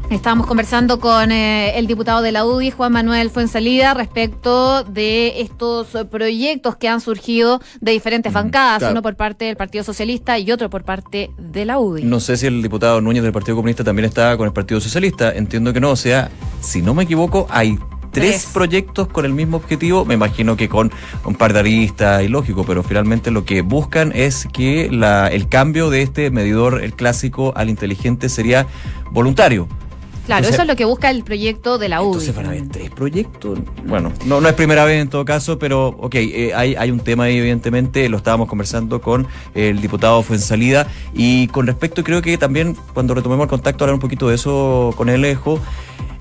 Estábamos 0.09 0.47
conversando 0.47 1.01
con 1.01 1.33
eh, 1.33 1.77
el 1.77 1.85
diputado 1.85 2.21
de 2.21 2.31
la 2.31 2.45
UDI, 2.45 2.71
Juan 2.71 2.93
Manuel 2.93 3.29
Fuensalida, 3.29 3.93
respecto 3.93 4.85
de 4.85 5.41
estos 5.41 5.87
proyectos 6.09 6.77
que 6.77 6.87
han 6.87 7.01
surgido 7.01 7.61
de 7.81 7.91
diferentes 7.91 8.31
bancadas, 8.31 8.79
claro. 8.79 8.93
uno 8.93 9.01
por 9.01 9.15
parte 9.17 9.45
del 9.45 9.57
Partido 9.57 9.83
Socialista 9.83 10.39
y 10.39 10.49
otro 10.49 10.69
por 10.69 10.85
parte 10.85 11.31
de 11.37 11.65
la 11.65 11.77
UDI. 11.79 12.03
No 12.03 12.21
sé 12.21 12.37
si 12.37 12.47
el 12.47 12.61
diputado 12.61 13.01
Núñez 13.01 13.21
del 13.21 13.33
Partido 13.33 13.57
Comunista 13.57 13.83
también 13.83 14.05
está 14.05 14.37
con 14.37 14.47
el 14.47 14.53
Partido 14.53 14.79
Socialista. 14.79 15.33
Entiendo 15.33 15.73
que 15.73 15.81
no. 15.81 15.91
O 15.91 15.97
sea, 15.97 16.31
si 16.61 16.81
no 16.81 16.93
me 16.93 17.03
equivoco, 17.03 17.45
hay 17.49 17.77
tres, 18.11 18.43
Tres. 18.43 18.49
proyectos 18.53 19.09
con 19.09 19.25
el 19.25 19.33
mismo 19.33 19.57
objetivo. 19.57 20.05
Me 20.05 20.13
imagino 20.13 20.55
que 20.55 20.69
con 20.69 20.89
un 21.25 21.35
par 21.35 21.51
de 21.51 21.59
aristas 21.59 22.23
y 22.23 22.29
lógico, 22.29 22.63
pero 22.63 22.81
finalmente 22.81 23.29
lo 23.29 23.43
que 23.43 23.61
buscan 23.61 24.13
es 24.15 24.47
que 24.53 24.89
la, 24.89 25.27
el 25.27 25.49
cambio 25.49 25.89
de 25.89 26.01
este 26.01 26.31
medidor, 26.31 26.81
el 26.81 26.93
clásico 26.93 27.51
al 27.57 27.69
inteligente, 27.69 28.29
sería 28.29 28.67
voluntario. 29.11 29.67
Claro, 30.27 30.39
Entonces- 30.39 30.55
eso 30.55 30.61
es 30.63 30.67
lo 30.67 30.75
que 30.75 30.85
busca 30.85 31.09
el 31.09 31.23
proyecto 31.23 31.77
de 31.77 31.87
la 31.89 32.01
UDI. 32.01 32.07
Entonces 32.11 32.35
van 32.35 32.45
a 32.45 32.49
haber 32.49 32.67
tres 32.67 32.89
proyectos. 32.91 33.59
Bueno, 33.85 34.11
no, 34.25 34.41
no 34.41 34.47
es 34.49 34.53
primera 34.55 34.83
vez 34.83 35.01
en 35.01 35.07
todo 35.09 35.23
caso, 35.23 35.57
pero 35.57 35.87
ok, 35.87 36.15
eh, 36.15 36.51
hay, 36.53 36.75
hay 36.75 36.91
un 36.91 36.99
tema 36.99 37.23
ahí, 37.23 37.37
evidentemente, 37.37 38.07
lo 38.09 38.17
estábamos 38.17 38.49
conversando 38.49 39.01
con 39.01 39.25
el 39.55 39.81
diputado 39.81 40.21
Fuensalida. 40.23 40.85
Y 41.13 41.47
con 41.47 41.65
respecto, 41.65 42.03
creo 42.03 42.21
que 42.21 42.37
también 42.37 42.75
cuando 42.93 43.13
retomemos 43.13 43.45
el 43.45 43.49
contacto, 43.49 43.85
hablar 43.85 43.95
un 43.95 44.01
poquito 44.01 44.27
de 44.27 44.35
eso 44.35 44.93
con 44.97 45.07
él, 45.09 45.23
Ejo. 45.25 45.59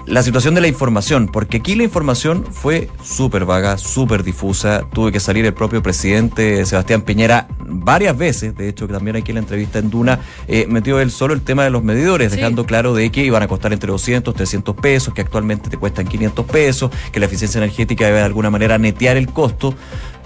La 0.06 0.22
situación 0.22 0.54
de 0.54 0.60
la 0.60 0.68
información, 0.68 1.26
porque 1.26 1.56
aquí 1.56 1.74
la 1.74 1.82
información 1.82 2.44
fue 2.48 2.88
súper 3.02 3.44
vaga, 3.44 3.76
súper 3.76 4.22
difusa. 4.22 4.82
Tuve 4.92 5.10
que 5.10 5.18
salir 5.18 5.44
el 5.44 5.52
propio 5.52 5.82
presidente 5.82 6.64
Sebastián 6.64 7.02
Piñera 7.02 7.48
varias 7.58 8.16
veces, 8.16 8.56
de 8.56 8.68
hecho, 8.68 8.86
que 8.86 8.92
también 8.94 9.16
aquí 9.16 9.32
en 9.32 9.34
la 9.34 9.40
entrevista 9.40 9.80
en 9.80 9.90
Duna, 9.90 10.20
eh, 10.46 10.66
metió 10.68 11.00
él 11.00 11.10
solo 11.10 11.34
el 11.34 11.40
tema 11.42 11.64
de 11.64 11.70
los 11.70 11.82
medidores, 11.82 12.30
Sí. 12.30 12.36
dejando 12.36 12.66
claro 12.66 12.94
de 12.94 13.10
que 13.10 13.24
iban 13.24 13.42
a 13.42 13.48
costar 13.48 13.72
entre 13.72 13.90
200, 13.90 14.32
300 14.32 14.76
pesos, 14.76 15.12
que 15.12 15.22
actualmente 15.22 15.70
te 15.70 15.76
cuestan 15.76 16.06
500 16.06 16.46
pesos, 16.46 16.92
que 17.10 17.18
la 17.18 17.26
eficiencia 17.26 17.58
energética 17.58 18.06
debe 18.06 18.18
de 18.18 18.24
alguna 18.24 18.48
manera 18.48 18.78
netear 18.78 19.16
el 19.16 19.26
costo, 19.28 19.74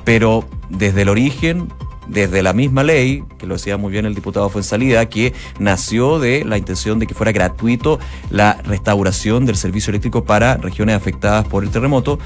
pero 0.05 0.45
desde 0.69 1.03
el 1.03 1.09
origen, 1.09 1.73
desde 2.11 2.43
la 2.43 2.53
misma 2.53 2.83
ley, 2.83 3.25
que 3.39 3.47
lo 3.47 3.55
decía 3.55 3.77
muy 3.77 3.93
bien 3.93 4.05
el 4.05 4.15
diputado 4.15 4.49
Fuensalida, 4.51 5.09
que 5.09 5.33
nació 5.59 6.19
de 6.19 6.45
la 6.45 6.59
intención 6.59 6.99
de 6.99 7.07
que 7.07 7.15
fuera 7.15 7.33
gratuito 7.33 7.99
la 8.31 8.61
restauración 8.65 9.47
del 9.47 9.57
servicio 9.57 9.91
eléctrico 9.91 10.25
para 10.25 10.57
regiones 10.57 10.97
afectadas 10.97 11.47
por 11.47 11.65
el 11.65 11.71
terremoto, 11.71 12.19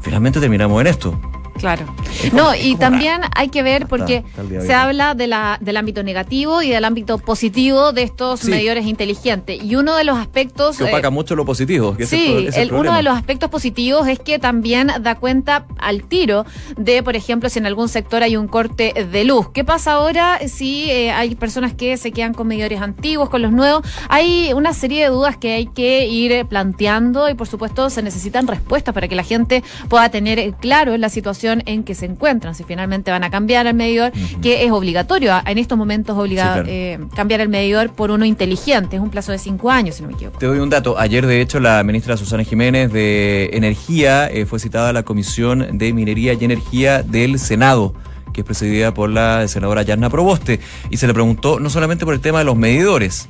finalmente 0.00 0.40
terminamos 0.40 0.80
en 0.80 0.86
esto. 0.86 1.41
Claro. 1.62 1.86
No, 2.32 2.56
y 2.56 2.74
también 2.74 3.20
hay 3.36 3.48
que 3.48 3.62
ver 3.62 3.86
porque 3.86 4.24
se 4.66 4.74
habla 4.74 5.14
de 5.14 5.28
la, 5.28 5.58
del 5.60 5.76
ámbito 5.76 6.02
negativo 6.02 6.60
y 6.60 6.70
del 6.70 6.84
ámbito 6.84 7.18
positivo 7.18 7.92
de 7.92 8.02
estos 8.02 8.40
Sí. 8.40 8.50
medidores 8.50 8.84
inteligentes. 8.84 9.62
Y 9.62 9.76
uno 9.76 9.94
de 9.94 10.02
los 10.02 10.18
aspectos... 10.18 10.76
Que 10.76 10.84
eh, 10.84 10.88
opaca 10.88 11.10
mucho 11.10 11.36
lo 11.36 11.44
positivo. 11.44 11.96
Que 11.96 12.04
Sí, 12.04 12.46
es 12.48 12.56
el 12.56 12.68
el- 12.70 12.74
uno 12.74 12.96
de 12.96 13.04
los 13.04 13.16
aspectos 13.16 13.48
positivos 13.48 14.08
es 14.08 14.18
que 14.18 14.40
también 14.40 14.90
da 15.02 15.14
cuenta 15.14 15.66
al 15.78 16.02
tiro 16.02 16.44
de, 16.76 17.04
por 17.04 17.14
ejemplo, 17.14 17.48
si 17.48 17.60
en 17.60 17.66
algún 17.66 17.88
sector 17.88 18.24
hay 18.24 18.36
un 18.36 18.48
corte 18.48 18.92
de 19.12 19.24
luz. 19.24 19.50
¿Qué 19.54 19.62
pasa 19.62 19.92
ahora 19.92 20.40
si 20.48 20.90
eh, 20.90 21.12
hay 21.12 21.36
personas 21.36 21.74
que 21.74 21.96
se 21.96 22.10
quedan 22.10 22.34
con 22.34 22.48
medidores 22.48 22.80
antiguos, 22.80 23.30
con 23.30 23.40
los 23.40 23.52
nuevos? 23.52 23.86
Hay 24.08 24.52
una 24.52 24.74
serie 24.74 25.04
de 25.04 25.10
dudas 25.10 25.36
que 25.36 25.52
hay 25.54 25.66
que 25.66 26.08
ir 26.08 26.32
eh, 26.32 26.44
planteando 26.44 27.30
y, 27.30 27.34
por 27.34 27.46
supuesto, 27.46 27.88
se 27.88 28.02
necesitan 28.02 28.48
respuestas 28.48 28.92
para 28.94 29.06
que 29.06 29.14
la 29.14 29.22
gente 29.22 29.62
pueda 29.88 30.08
tener 30.08 30.40
eh, 30.40 30.52
claro 30.60 30.96
la 30.96 31.08
situación 31.08 31.51
en 31.66 31.82
que 31.82 31.94
se 31.94 32.06
encuentran. 32.06 32.54
Si 32.54 32.64
finalmente 32.64 33.10
van 33.10 33.24
a 33.24 33.30
cambiar 33.30 33.66
el 33.66 33.74
medidor, 33.74 34.12
que 34.40 34.64
es 34.64 34.70
obligatorio 34.72 35.34
a- 35.34 35.42
en 35.46 35.58
estos 35.58 35.76
momentos 35.76 36.16
obligado 36.16 36.62
Sí, 36.62 36.62
claro. 36.62 36.68
eh, 36.70 36.98
cambiar 37.14 37.40
el 37.40 37.48
medidor 37.48 37.90
por 37.90 38.10
uno 38.10 38.24
inteligente. 38.24 38.96
Es 38.96 39.02
un 39.02 39.10
plazo 39.10 39.32
de 39.32 39.38
cinco 39.38 39.70
años, 39.70 39.96
si 39.96 40.02
no 40.02 40.08
me 40.08 40.14
equivoco. 40.14 40.38
Te 40.38 40.46
doy 40.46 40.58
un 40.58 40.70
dato. 40.70 40.98
Ayer, 40.98 41.26
de 41.26 41.40
hecho, 41.40 41.60
la 41.60 41.82
ministra 41.82 42.16
Susana 42.16 42.44
Jiménez 42.44 42.92
de 42.92 43.50
Energía 43.52 44.28
eh, 44.30 44.46
fue 44.46 44.58
citada 44.58 44.90
a 44.90 44.92
la 44.92 45.02
Comisión 45.02 45.78
de 45.78 45.92
Minería 45.92 46.32
y 46.32 46.44
Energía 46.44 47.02
del 47.02 47.38
Senado 47.38 47.94
que 48.32 48.40
es 48.40 48.46
presidida 48.46 48.94
por 48.94 49.10
la 49.10 49.46
senadora 49.46 49.82
Yarna 49.82 50.08
Proboste, 50.08 50.58
y 50.88 50.96
se 50.96 51.06
le 51.06 51.12
preguntó 51.12 51.60
no 51.60 51.68
solamente 51.68 52.06
por 52.06 52.14
el 52.14 52.20
tema 52.20 52.38
de 52.38 52.44
los 52.46 52.56
medidores, 52.56 53.28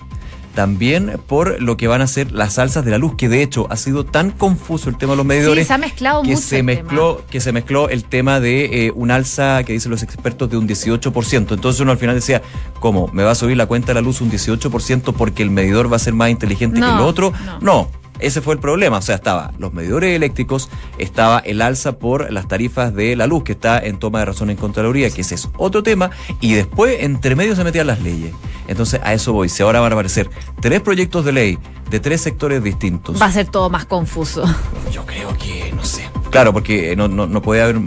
también 0.55 1.19
por 1.27 1.61
lo 1.63 1.77
que 1.77 1.89
van 1.89 2.03
a 2.03 2.07
ser 2.07 2.33
las 2.33 2.59
alzas 2.59 2.85
de 2.85 2.91
la 2.91 2.99
luz, 2.99 3.15
que 3.17 3.29
de 3.29 3.43
hecho 3.43 3.67
ha 3.71 3.77
sido 3.77 4.05
tan 4.05 4.31
confuso 4.31 4.89
el 4.91 4.97
tema 4.99 5.13
de 5.13 5.17
los 5.19 5.27
medidores 5.27 5.65
Sí, 5.65 5.69
se 5.69 5.75
ha 5.75 5.79
mezclado 5.79 6.23
que 6.23 6.29
mucho 6.31 6.41
se 6.43 6.59
el 6.59 6.65
mezcló 6.65 7.23
que 7.31 7.41
se 7.41 7.53
mezcló 7.53 7.89
el 7.89 8.05
tema 8.05 8.41
de 8.41 8.87
eh, 8.87 8.93
un 8.95 9.11
alza 9.11 9.63
que 9.65 9.73
dicen 9.73 9.91
los 9.91 10.03
expertos 10.03 10.51
de 10.51 10.57
un 10.57 10.69
18%. 10.69 11.53
Entonces 11.55 11.81
uno 11.81 11.91
al 11.93 11.99
final 11.99 12.15
decía, 12.15 12.43
¿cómo? 12.81 13.09
¿Me 13.13 13.23
va 13.25 13.33
a 13.33 13.35
subir 13.35 13.57
la 13.57 13.67
cuenta 13.67 13.89
de 13.89 13.95
la 13.95 14.01
luz 14.01 14.21
un 14.21 14.31
18% 14.31 15.15
porque 15.17 15.43
el 15.43 15.51
medidor 15.51 15.91
va 15.93 15.97
a 15.97 16.01
ser 16.01 16.13
más 16.15 16.31
inteligente 16.31 16.81
No, 16.81 16.87
que 16.91 16.97
lo 16.99 17.07
otro? 17.07 17.33
no. 17.47 17.61
no. 17.61 18.02
Ese 18.23 18.41
fue 18.41 18.55
el 18.55 18.61
problema, 18.61 18.99
o 18.99 19.03
sea, 19.03 19.17
estaba 19.17 19.53
los 19.59 19.73
medidores 19.73 20.15
eléctricos, 20.15 20.71
estaba 20.99 21.41
el 21.41 21.61
alza 21.61 21.99
por 21.99 22.33
las 22.33 22.49
tarifas 22.49 22.95
de 22.95 23.17
la 23.17 23.27
luz, 23.27 23.45
que 23.45 23.53
está 23.53 23.79
en 23.79 23.99
toma 23.99 24.21
de 24.21 24.27
razón 24.27 24.51
en 24.51 24.57
Contraloría, 24.57 25.11
que 25.11 25.23
ese 25.23 25.35
es 25.35 25.49
otro 25.57 25.83
tema, 25.83 26.11
y 26.41 26.55
después 26.55 26.99
entre 27.01 27.35
medio 27.35 27.57
se 27.57 27.65
metían 27.65 27.89
las 27.89 28.01
leyes. 28.01 28.33
Entonces 28.69 29.01
a 29.03 29.13
eso 29.13 29.33
voy, 29.33 29.49
si 29.49 29.63
ahora 29.63 29.81
van 29.81 29.93
a 29.93 29.95
aparecer 29.95 30.31
tres 30.61 30.81
proyectos 30.81 31.25
de 31.25 31.33
ley 31.33 31.59
de 31.91 32.01
tres 32.01 32.23
sectores 32.23 32.65
distintos. 32.65 33.21
Va 33.21 33.27
a 33.27 33.33
ser 33.33 33.47
todo 33.47 33.69
más 33.69 33.85
confuso. 33.85 34.45
Yo 34.93 35.05
creo 35.05 35.37
que, 35.37 35.73
no 35.77 35.85
sé. 35.85 36.09
Claro, 36.31 36.53
porque 36.55 36.97
no, 36.97 37.07
no, 37.07 37.27
no 37.27 37.43
puede 37.43 37.61
haber 37.61 37.79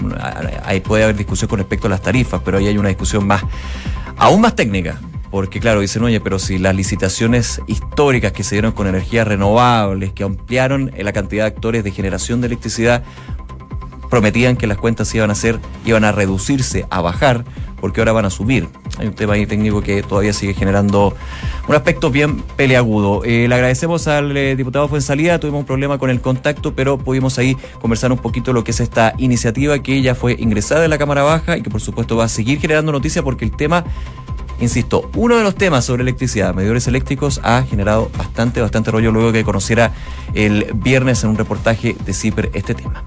hay, 0.64 0.82
puede 0.82 1.04
haber 1.04 1.16
discusión 1.16 1.50
con 1.50 1.58
respecto 1.58 1.88
a 1.88 1.90
las 1.90 2.04
tarifas, 2.04 2.42
pero 2.46 2.60
ahí 2.60 2.68
hay 2.68 2.78
una 2.78 2.90
discusión 2.90 3.26
más, 3.26 3.42
aún 4.18 4.42
más 4.42 4.56
técnica. 4.56 5.00
Porque 5.36 5.60
claro, 5.60 5.82
dicen, 5.82 6.02
oye, 6.02 6.22
pero 6.22 6.40
si 6.40 6.58
las 6.58 6.74
licitaciones 6.74 7.60
históricas 7.68 8.32
que 8.32 8.42
se 8.42 8.56
dieron 8.56 8.72
con 8.72 8.88
energías 8.88 9.28
renovables, 9.28 10.14
que 10.14 10.24
ampliaron 10.24 10.94
la 10.98 11.12
cantidad 11.12 11.44
de 11.44 11.48
actores 11.50 11.84
de 11.84 11.92
generación 11.92 12.40
de 12.40 12.48
electricidad, 12.48 13.04
prometían 14.10 14.56
que 14.56 14.66
las 14.66 14.78
cuentas 14.78 15.14
iban 15.14 15.32
a 15.32 15.36
ser, 15.36 15.60
iban 15.84 16.06
a 16.06 16.14
reducirse, 16.14 16.86
a 16.90 17.02
bajar, 17.02 17.44
porque 17.82 18.00
ahora 18.00 18.14
van 18.14 18.24
a 18.24 18.30
subir. 18.30 18.70
Hay 18.98 19.08
un 19.08 19.14
tema 19.14 19.34
ahí 19.34 19.46
técnico 19.46 19.82
que 19.82 20.04
todavía 20.04 20.32
sigue 20.32 20.54
generando 20.54 21.14
un 21.68 21.76
aspecto 21.76 22.12
bien 22.12 22.42
peleagudo. 22.56 23.26
Eh, 23.26 23.50
le 23.50 23.56
agradecemos 23.56 24.08
al 24.08 24.38
eh, 24.38 24.56
diputado 24.56 24.88
Fuensalida, 24.88 25.38
tuvimos 25.38 25.60
un 25.60 25.66
problema 25.66 25.98
con 25.98 26.10
el 26.12 26.22
contacto, 26.22 26.74
pero 26.74 26.98
pudimos 26.98 27.38
ahí 27.40 27.58
conversar 27.82 28.10
un 28.14 28.20
poquito 28.20 28.54
lo 28.54 28.64
que 28.64 28.72
es 28.72 28.80
esta 28.80 29.14
iniciativa 29.18 29.80
que 29.80 30.02
ya 30.02 30.16
fue 30.16 30.38
ingresada 30.40 30.86
en 30.86 30.92
la 30.92 30.98
Cámara 30.98 31.24
Baja 31.24 31.58
y 31.58 31.62
que 31.62 31.70
por 31.70 31.82
supuesto 31.82 32.16
va 32.16 32.24
a 32.24 32.30
seguir 32.30 32.62
generando 32.62 32.94
noticias 32.94 33.22
porque 33.22 33.44
el 33.44 33.52
tema 33.52 33.84
Insisto, 34.60 35.10
uno 35.16 35.38
de 35.38 35.44
los 35.44 35.56
temas 35.56 35.86
sobre 35.86 36.04
electricidad, 36.04 36.54
medidores 36.54 36.88
eléctricos, 36.88 37.42
ha 37.44 37.64
generado 37.64 38.10
bastante, 38.18 38.62
bastante 38.62 38.92
rollo 38.92 39.12
luego 39.12 39.32
que 39.32 39.44
conociera 39.44 39.92
el 40.34 40.72
viernes 40.76 41.24
en 41.24 41.32
un 41.32 41.38
reportaje 41.38 41.96
de 42.06 42.14
CIPER 42.14 42.52
este 42.54 42.74
tema. 42.74 43.04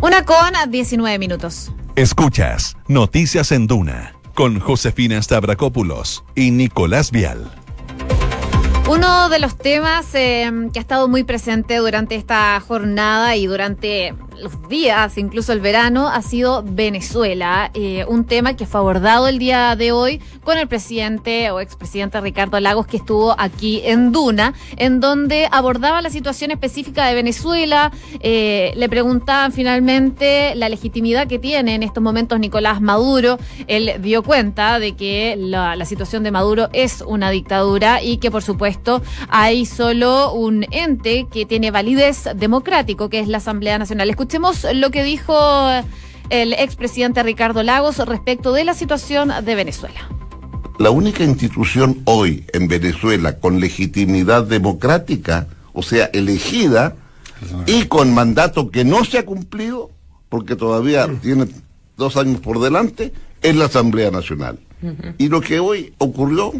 Una 0.00 0.24
con 0.24 0.52
19 0.70 1.18
minutos. 1.18 1.72
Escuchas 1.96 2.76
Noticias 2.88 3.52
en 3.52 3.66
Duna 3.66 4.14
con 4.34 4.58
Josefina 4.58 5.20
Stavrakopoulos 5.20 6.24
y 6.34 6.50
Nicolás 6.50 7.10
Vial. 7.10 7.50
Uno 8.88 9.28
de 9.28 9.38
los 9.38 9.58
temas 9.58 10.06
eh, 10.14 10.50
que 10.72 10.78
ha 10.78 10.82
estado 10.82 11.08
muy 11.08 11.24
presente 11.24 11.76
durante 11.76 12.14
esta 12.16 12.58
jornada 12.60 13.36
y 13.36 13.46
durante 13.46 14.14
los 14.40 14.68
días, 14.68 15.18
incluso 15.18 15.52
el 15.52 15.60
verano, 15.60 16.08
ha 16.08 16.22
sido 16.22 16.64
Venezuela. 16.66 17.70
Eh, 17.74 18.04
un 18.08 18.24
tema 18.24 18.54
que 18.54 18.66
fue 18.66 18.80
abordado 18.80 19.28
el 19.28 19.38
día 19.38 19.76
de 19.76 19.92
hoy 19.92 20.20
con 20.42 20.56
el 20.58 20.66
presidente 20.66 21.50
o 21.50 21.60
expresidente 21.60 22.20
Ricardo 22.20 22.58
Lagos, 22.60 22.86
que 22.86 22.96
estuvo 22.96 23.34
aquí 23.38 23.82
en 23.84 24.12
Duna, 24.12 24.54
en 24.76 25.00
donde 25.00 25.48
abordaba 25.50 26.00
la 26.00 26.10
situación 26.10 26.50
específica 26.50 27.06
de 27.06 27.14
Venezuela. 27.14 27.92
Eh, 28.20 28.72
le 28.76 28.88
preguntaban 28.88 29.52
finalmente 29.52 30.54
la 30.54 30.68
legitimidad 30.68 31.26
que 31.26 31.38
tiene 31.38 31.74
en 31.74 31.82
estos 31.82 32.02
momentos 32.02 32.40
Nicolás 32.40 32.80
Maduro. 32.80 33.38
Él 33.66 33.92
dio 34.00 34.22
cuenta 34.22 34.78
de 34.78 34.92
que 34.96 35.36
la, 35.38 35.76
situación 35.84 36.22
de 36.22 36.30
Maduro 36.30 36.68
es 36.72 37.02
una 37.06 37.30
dictadura 37.30 38.02
y 38.02 38.18
que, 38.18 38.30
por 38.30 38.42
supuesto, 38.42 39.02
hay 39.28 39.66
solo 39.66 40.32
un 40.32 40.64
ente 40.70 41.26
que 41.30 41.46
tiene 41.46 41.70
validez 41.70 42.28
democrático, 42.36 43.08
que 43.08 43.18
es 43.18 43.28
la 43.28 43.38
Asamblea 43.38 43.78
Nacional. 43.78 44.08
Escuchemos 44.08 44.29
lo 44.74 44.90
que 44.90 45.02
dijo 45.02 45.34
el 46.30 46.52
expresidente 46.52 47.22
Ricardo 47.22 47.62
Lagos 47.62 47.98
respecto 47.98 48.52
de 48.52 48.64
la 48.64 48.74
situación 48.74 49.32
de 49.44 49.54
Venezuela. 49.54 50.08
La 50.78 50.90
única 50.90 51.24
institución 51.24 52.00
hoy 52.04 52.44
en 52.52 52.68
Venezuela 52.68 53.38
con 53.38 53.60
legitimidad 53.60 54.44
democrática, 54.44 55.46
o 55.72 55.82
sea, 55.82 56.06
elegida, 56.12 56.96
y 57.66 57.84
con 57.84 58.14
mandato 58.14 58.70
que 58.70 58.84
no 58.84 59.04
se 59.04 59.18
ha 59.18 59.26
cumplido, 59.26 59.90
porque 60.28 60.56
todavía 60.56 61.08
tiene 61.22 61.48
dos 61.96 62.16
años 62.16 62.40
por 62.40 62.60
delante, 62.60 63.12
es 63.42 63.56
la 63.56 63.66
Asamblea 63.66 64.10
Nacional. 64.10 64.58
Y 65.18 65.28
lo 65.28 65.40
que 65.40 65.60
hoy 65.60 65.92
ocurrió 65.98 66.52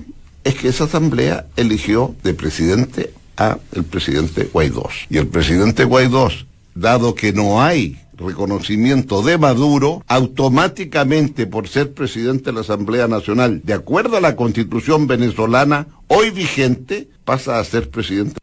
es 0.45 0.55
que 0.55 0.69
esa 0.69 0.85
Asamblea 0.85 1.47
eligió 1.57 2.15
de 2.23 2.35
presidente 2.35 3.15
a 3.37 3.59
el 3.73 3.85
presidente 3.85 4.51
Guaidó. 4.53 4.89
Y 5.09 5.17
el 5.17 5.29
presidente 5.29 5.85
Guaidó, 5.85 6.29
dado 6.75 7.15
que 7.15 7.33
no 7.33 7.63
hay 7.63 7.99
reconocimiento 8.21 9.23
de 9.23 9.39
Maduro, 9.39 10.05
automáticamente 10.07 11.47
por 11.47 11.69
ser 11.69 11.95
presidente 11.95 12.47
de 12.47 12.53
la 12.53 12.61
Asamblea 12.61 13.09
Nacional, 13.09 13.63
de 13.65 13.73
acuerdo 13.73 14.17
a 14.17 14.21
la 14.21 14.37
constitución 14.37 15.07
venezolana 15.07 15.89
hoy 16.07 16.31
vigente, 16.31 17.09
pasa 17.25 17.59
a 17.59 17.65
ser 17.65 17.89
presidente. 17.91 18.39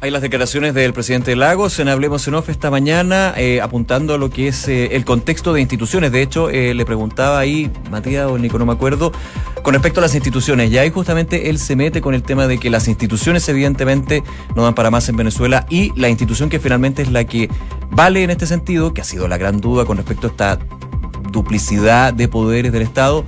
Hay 0.00 0.10
las 0.10 0.22
declaraciones 0.22 0.74
del 0.74 0.92
presidente 0.92 1.34
Lagos 1.34 1.78
en 1.78 1.88
Hablemos 1.88 2.28
en 2.28 2.34
Off 2.34 2.50
esta 2.50 2.70
mañana, 2.70 3.32
eh, 3.36 3.60
apuntando 3.62 4.14
a 4.14 4.18
lo 4.18 4.28
que 4.28 4.48
es 4.48 4.68
eh, 4.68 4.96
el 4.96 5.04
contexto 5.04 5.52
de 5.52 5.60
instituciones. 5.60 6.12
De 6.12 6.20
hecho, 6.20 6.50
eh, 6.50 6.74
le 6.74 6.84
preguntaba 6.84 7.38
ahí, 7.38 7.70
Matías 7.90 8.26
o 8.26 8.36
Nico, 8.36 8.58
no 8.58 8.66
me 8.66 8.72
acuerdo, 8.72 9.12
con 9.62 9.72
respecto 9.72 10.00
a 10.00 10.02
las 10.02 10.14
instituciones. 10.14 10.70
Y 10.70 10.78
ahí 10.78 10.90
justamente 10.90 11.48
él 11.48 11.58
se 11.58 11.74
mete 11.74 12.02
con 12.02 12.14
el 12.14 12.22
tema 12.22 12.46
de 12.46 12.58
que 12.58 12.68
las 12.68 12.86
instituciones 12.88 13.48
evidentemente 13.48 14.22
no 14.54 14.64
dan 14.64 14.74
para 14.74 14.90
más 14.90 15.08
en 15.08 15.16
Venezuela 15.16 15.64
y 15.70 15.98
la 15.98 16.08
institución 16.10 16.50
que 16.50 16.60
finalmente 16.60 17.02
es 17.02 17.10
la 17.10 17.24
que 17.24 17.48
vale 17.90 18.24
en 18.24 18.30
este 18.30 18.46
sentido, 18.46 18.92
que 18.92 19.00
ha 19.00 19.04
sido 19.04 19.26
la 19.26 19.38
gran 19.38 19.60
duda 19.60 19.86
con 19.86 19.96
respecto 19.96 20.26
a 20.26 20.30
esta 20.30 20.58
duplicidad 21.30 22.12
de 22.12 22.28
poderes 22.28 22.72
del 22.72 22.82
Estado, 22.82 23.24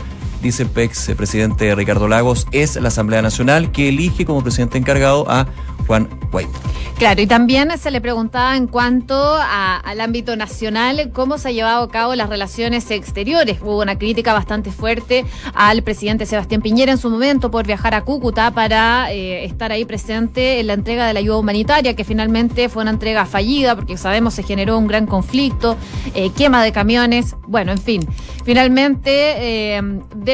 dice 0.47 0.63
el 0.63 0.71
ex 0.77 1.11
presidente 1.17 1.75
Ricardo 1.75 2.09
Lagos, 2.09 2.47
es 2.53 2.77
la 2.77 2.89
Asamblea 2.89 3.23
Nacional 3.23 3.73
que 3.73 3.89
elige 3.89 4.25
como 4.25 4.43
presidente 4.43 4.79
encargado 4.79 5.29
a 5.29 5.47
Juan 5.87 6.09
Guaidó. 6.31 6.51
Claro, 6.99 7.21
y 7.21 7.27
también 7.27 7.71
se 7.77 7.91
le 7.91 8.01
preguntaba 8.01 8.57
en 8.57 8.69
cuanto 8.69 9.15
al 9.15 10.01
ámbito 10.01 10.35
nacional 10.35 11.11
cómo 11.13 11.37
se 11.37 11.49
ha 11.49 11.53
llevado 11.53 11.83
a 11.83 11.91
cabo 11.91 12.15
las 12.15 12.31
relaciones 12.31 12.91
exteriores. 12.91 13.59
Hubo 13.61 13.83
una 13.83 13.99
crítica 13.99 14.33
bastante 14.33 14.71
fuerte 14.73 15.27
al 15.53 15.83
presidente 15.83 16.25
Sebastián 16.25 16.63
Piñera 16.63 16.93
en 16.93 16.97
su 16.97 17.11
momento 17.11 17.51
por 17.51 17.67
viajar 17.67 17.95
a 17.95 18.03
Cúcuta 18.03 18.51
para 18.51 19.13
eh, 19.13 19.45
estar 19.45 19.73
ahí 19.73 19.85
presente 19.85 20.59
en 20.59 20.69
la 20.69 20.73
entrega 20.73 21.07
de 21.07 21.13
la 21.13 21.21
ayuda 21.21 21.37
humanitaria, 21.37 21.95
que 21.95 22.03
finalmente 22.03 22.71
fue 22.71 22.81
una 22.81 22.93
entrega 22.93 23.27
fallida 23.27 23.77
porque 23.77 23.99
sabemos 23.99 24.33
se 24.33 24.43
generó 24.43 24.79
un 24.79 24.87
gran 24.87 25.07
conflicto, 25.07 25.77
eh, 26.15 26.31
quema 26.31 26.65
de 26.65 26.73
camiones, 26.73 27.37
bueno, 27.47 27.73
en 27.73 27.79
fin. 27.79 28.09
Finalmente, 28.47 29.77
eh, 29.77 29.83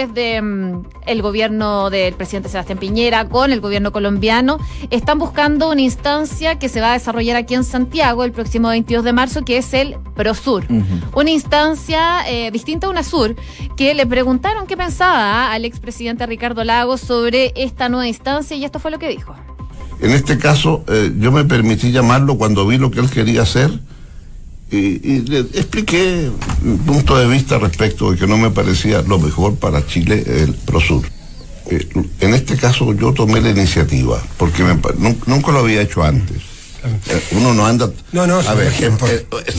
desde 0.06 0.42
mm, 0.42 0.82
el 1.06 1.22
gobierno 1.22 1.90
del 1.90 2.14
presidente 2.14 2.48
Sebastián 2.48 2.78
Piñera 2.78 3.28
con 3.28 3.52
el 3.52 3.60
gobierno 3.60 3.92
colombiano, 3.92 4.58
están 4.90 5.18
buscando 5.18 5.70
una 5.70 5.80
instancia 5.80 6.58
que 6.58 6.68
se 6.68 6.80
va 6.80 6.90
a 6.90 6.92
desarrollar 6.94 7.36
aquí 7.36 7.54
en 7.54 7.64
Santiago 7.64 8.24
el 8.24 8.32
próximo 8.32 8.68
22 8.68 9.04
de 9.04 9.12
marzo, 9.12 9.44
que 9.44 9.58
es 9.58 9.72
el 9.74 9.96
ProSur. 10.14 10.64
Una 11.14 11.30
instancia 11.30 12.28
eh, 12.28 12.50
distinta 12.50 12.86
a 12.86 12.90
UNASUR, 12.90 13.36
que 13.76 13.94
le 13.94 14.06
preguntaron 14.06 14.66
qué 14.66 14.76
pensaba 14.76 15.52
al 15.52 15.64
expresidente 15.64 16.26
Ricardo 16.26 16.64
Lagos 16.64 17.00
sobre 17.00 17.52
esta 17.56 17.88
nueva 17.88 18.08
instancia 18.08 18.56
y 18.56 18.64
esto 18.64 18.78
fue 18.78 18.90
lo 18.90 18.98
que 18.98 19.08
dijo. 19.08 19.34
En 20.00 20.10
este 20.10 20.36
caso, 20.36 20.84
eh, 20.88 21.12
yo 21.18 21.30
me 21.30 21.44
permití 21.44 21.92
llamarlo 21.92 22.36
cuando 22.36 22.66
vi 22.66 22.76
lo 22.76 22.90
que 22.90 23.00
él 23.00 23.08
quería 23.08 23.42
hacer 23.42 23.70
y, 24.72 25.00
y 25.04 25.20
le 25.20 25.40
expliqué 25.40 26.30
mi 26.62 26.76
punto 26.78 27.16
de 27.18 27.26
vista 27.26 27.58
respecto 27.58 28.10
de 28.10 28.18
que 28.18 28.26
no 28.26 28.38
me 28.38 28.50
parecía 28.50 29.02
lo 29.02 29.18
mejor 29.18 29.56
para 29.56 29.86
Chile 29.86 30.24
el 30.26 30.54
ProSur. 30.54 31.04
Eh, 31.70 31.86
en 32.20 32.34
este 32.34 32.56
caso 32.56 32.92
yo 32.94 33.12
tomé 33.12 33.40
la 33.40 33.50
iniciativa, 33.50 34.20
porque 34.38 34.64
me, 34.64 34.78
nunca 35.26 35.52
lo 35.52 35.58
había 35.58 35.82
hecho 35.82 36.02
antes. 36.02 36.38
Eh, 36.84 37.22
uno 37.32 37.54
no 37.54 37.66
anda... 37.66 37.90
No, 38.12 38.26
no, 38.26 38.40
a 38.40 38.54
ver, 38.54 38.72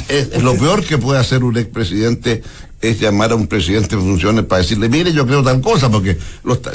es, 0.09 0.43
lo 0.43 0.55
peor 0.55 0.83
que 0.83 0.97
puede 0.97 1.19
hacer 1.19 1.43
un 1.43 1.57
expresidente 1.57 2.43
es 2.81 2.99
llamar 2.99 3.31
a 3.31 3.35
un 3.35 3.47
presidente 3.47 3.95
en 3.95 4.01
funciones 4.01 4.43
para 4.45 4.61
decirle, 4.61 4.89
mire, 4.89 5.13
yo 5.13 5.25
creo 5.25 5.41
tal 5.41 5.61
cosa, 5.61 5.89
porque 5.89 6.17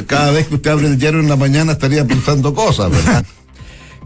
cada 0.07 0.31
vez 0.31 0.47
que 0.47 0.55
usted 0.55 0.71
abre 0.71 0.87
el 0.87 0.99
diario 0.99 1.21
en 1.21 1.29
la 1.29 1.37
mañana 1.37 1.73
estaría 1.73 2.07
pensando 2.07 2.55
cosas, 2.55 2.91
¿verdad? 2.91 3.27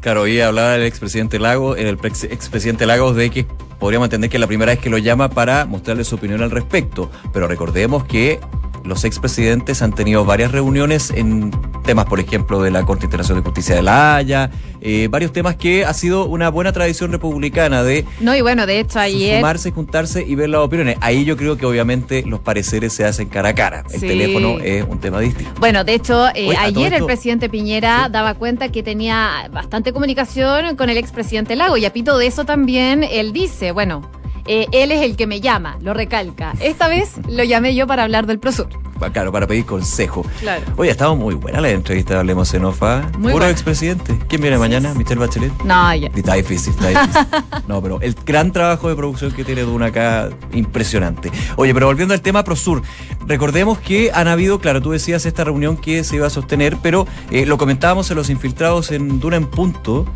Claro, 0.00 0.22
hoy 0.22 0.40
hablaba 0.40 0.74
el 0.74 0.82
expresidente 0.82 1.38
Lagos, 1.38 1.78
el 1.78 1.96
expresidente 2.28 2.86
Lagos 2.86 3.14
de 3.14 3.30
que 3.30 3.46
podríamos 3.82 4.06
entender 4.06 4.30
que 4.30 4.36
es 4.36 4.40
la 4.40 4.46
primera 4.46 4.70
vez 4.70 4.78
que 4.78 4.88
lo 4.88 4.96
llama 4.96 5.28
para 5.28 5.66
mostrarle 5.66 6.04
su 6.04 6.14
opinión 6.14 6.40
al 6.40 6.52
respecto, 6.52 7.10
pero 7.32 7.48
recordemos 7.48 8.04
que 8.04 8.38
los 8.84 9.04
expresidentes 9.04 9.82
han 9.82 9.92
tenido 9.92 10.24
varias 10.24 10.52
reuniones 10.52 11.10
en 11.10 11.50
temas, 11.82 12.06
por 12.06 12.20
ejemplo, 12.20 12.62
de 12.62 12.70
la 12.70 12.84
Corte 12.84 13.06
Internacional 13.06 13.42
de 13.42 13.46
Justicia 13.46 13.74
de 13.74 13.82
la 13.82 14.16
Haya, 14.16 14.50
eh, 14.80 15.08
varios 15.10 15.32
temas 15.32 15.56
que 15.56 15.84
ha 15.84 15.92
sido 15.94 16.26
una 16.26 16.48
buena 16.48 16.72
tradición 16.72 17.12
republicana 17.12 17.82
de... 17.82 18.04
No, 18.20 18.34
y 18.34 18.40
bueno, 18.40 18.66
de 18.66 18.80
hecho 18.80 18.98
ayer... 19.00 19.38
Sumarse, 19.38 19.70
juntarse 19.70 20.24
y 20.26 20.34
ver 20.34 20.48
las 20.48 20.60
opiniones. 20.60 20.96
Ahí 21.00 21.24
yo 21.24 21.36
creo 21.36 21.56
que 21.56 21.66
obviamente 21.66 22.24
los 22.26 22.40
pareceres 22.40 22.92
se 22.92 23.04
hacen 23.04 23.28
cara 23.28 23.50
a 23.50 23.54
cara. 23.54 23.84
El 23.92 24.00
teléfono 24.00 24.58
es 24.60 24.84
un 24.88 24.98
tema 25.00 25.20
distinto. 25.20 25.52
Bueno, 25.58 25.84
de 25.84 25.94
hecho, 25.94 26.28
eh, 26.34 26.54
ayer 26.58 26.94
el 26.94 27.04
presidente 27.04 27.48
Piñera 27.48 28.08
daba 28.10 28.34
cuenta 28.34 28.70
que 28.70 28.82
tenía 28.82 29.48
bastante 29.52 29.92
comunicación 29.92 30.76
con 30.76 30.90
el 30.90 30.96
expresidente 30.96 31.56
Lago 31.56 31.76
y 31.76 31.84
a 31.84 31.92
pito 31.92 32.18
de 32.18 32.26
eso 32.26 32.44
también 32.44 33.04
él 33.04 33.32
dice, 33.32 33.72
bueno 33.72 34.21
eh, 34.46 34.66
él 34.72 34.92
es 34.92 35.02
el 35.02 35.16
que 35.16 35.26
me 35.26 35.40
llama, 35.40 35.78
lo 35.80 35.94
recalca. 35.94 36.52
Esta 36.60 36.88
vez 36.88 37.12
lo 37.28 37.44
llamé 37.44 37.74
yo 37.74 37.86
para 37.86 38.04
hablar 38.04 38.26
del 38.26 38.38
Prosur. 38.38 38.68
Claro, 39.10 39.32
para 39.32 39.46
pedir 39.46 39.64
consejo. 39.64 40.24
Claro. 40.40 40.62
Oye, 40.76 40.90
ha 40.90 40.92
estado 40.92 41.16
muy 41.16 41.34
buena 41.34 41.60
la 41.60 41.70
entrevista 41.70 42.14
de 42.14 42.20
Hablemos 42.20 42.52
en 42.54 42.64
OFA. 42.64 43.10
Puro 43.20 43.46
expresidente. 43.48 44.18
¿Quién 44.28 44.42
viene 44.42 44.58
mañana? 44.58 44.94
¿Michelle 44.94 45.20
Bachelet? 45.20 45.52
No, 45.64 45.94
ya. 45.94 46.08
Está 46.14 46.34
difícil, 46.34 46.72
está 46.72 46.88
difícil. 46.88 47.26
no, 47.68 47.82
pero 47.82 48.00
el 48.00 48.14
gran 48.24 48.52
trabajo 48.52 48.88
de 48.88 48.94
producción 48.94 49.32
que 49.32 49.44
tiene 49.44 49.62
Duna 49.62 49.86
acá, 49.86 50.30
impresionante. 50.52 51.32
Oye, 51.56 51.74
pero 51.74 51.86
volviendo 51.86 52.14
al 52.14 52.20
tema 52.20 52.44
Prosur, 52.44 52.82
recordemos 53.26 53.78
que 53.78 54.10
han 54.12 54.28
habido, 54.28 54.60
claro, 54.60 54.80
tú 54.80 54.92
decías 54.92 55.26
esta 55.26 55.44
reunión 55.44 55.76
que 55.76 56.04
se 56.04 56.16
iba 56.16 56.26
a 56.26 56.30
sostener, 56.30 56.76
pero 56.82 57.06
eh, 57.30 57.46
lo 57.46 57.58
comentábamos 57.58 58.10
en 58.10 58.16
los 58.16 58.30
infiltrados 58.30 58.92
en 58.92 59.18
Duna 59.18 59.36
en 59.36 59.46
punto 59.46 60.06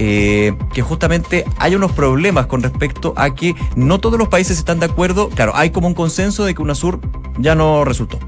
eh, 0.00 0.54
que 0.72 0.80
justamente 0.80 1.44
hay 1.58 1.74
unos 1.74 1.90
problemas 1.90 2.46
con 2.46 2.62
respecto 2.62 3.12
a 3.16 3.34
que 3.34 3.56
no 3.74 3.98
todos 3.98 4.16
los 4.18 4.28
países 4.28 4.56
están 4.56 4.78
de 4.78 4.86
acuerdo. 4.86 5.28
Claro, 5.28 5.52
hay 5.56 5.70
como 5.70 5.88
un 5.88 5.94
consenso 5.94 6.44
de 6.44 6.54
que 6.54 6.62
UNASUR 6.62 7.00
ya 7.38 7.56
no 7.56 7.84
resultó. 7.84 8.20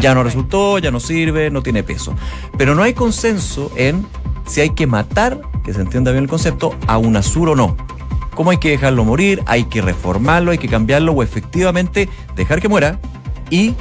ya, 0.00 0.14
no 0.14 0.22
resultó, 0.22 0.78
ya 0.78 0.90
no 0.90 0.98
sirve, 0.98 1.50
no 1.50 1.62
tiene 1.62 1.82
peso. 1.82 2.14
Pero 2.56 2.74
no 2.74 2.82
hay 2.82 2.94
consenso 2.94 3.70
en 3.76 4.06
si 4.46 4.62
hay 4.62 4.70
que 4.70 4.86
matar, 4.86 5.42
que 5.62 5.74
se 5.74 5.82
entienda 5.82 6.10
bien 6.10 6.24
el 6.24 6.30
concepto, 6.30 6.74
a 6.86 6.96
UNASUR 6.96 7.50
o 7.50 7.54
no. 7.54 7.76
¿Cómo 8.34 8.50
hay 8.50 8.56
que 8.56 8.70
dejarlo 8.70 9.04
morir? 9.04 9.42
¿Hay 9.44 9.64
que 9.64 9.82
reformarlo? 9.82 10.52
¿Hay 10.52 10.58
que 10.58 10.68
cambiarlo? 10.68 11.12
¿O 11.12 11.22
efectivamente 11.22 12.08
dejar 12.34 12.62
que 12.62 12.68
muera? 12.68 12.98
Y 13.50 13.74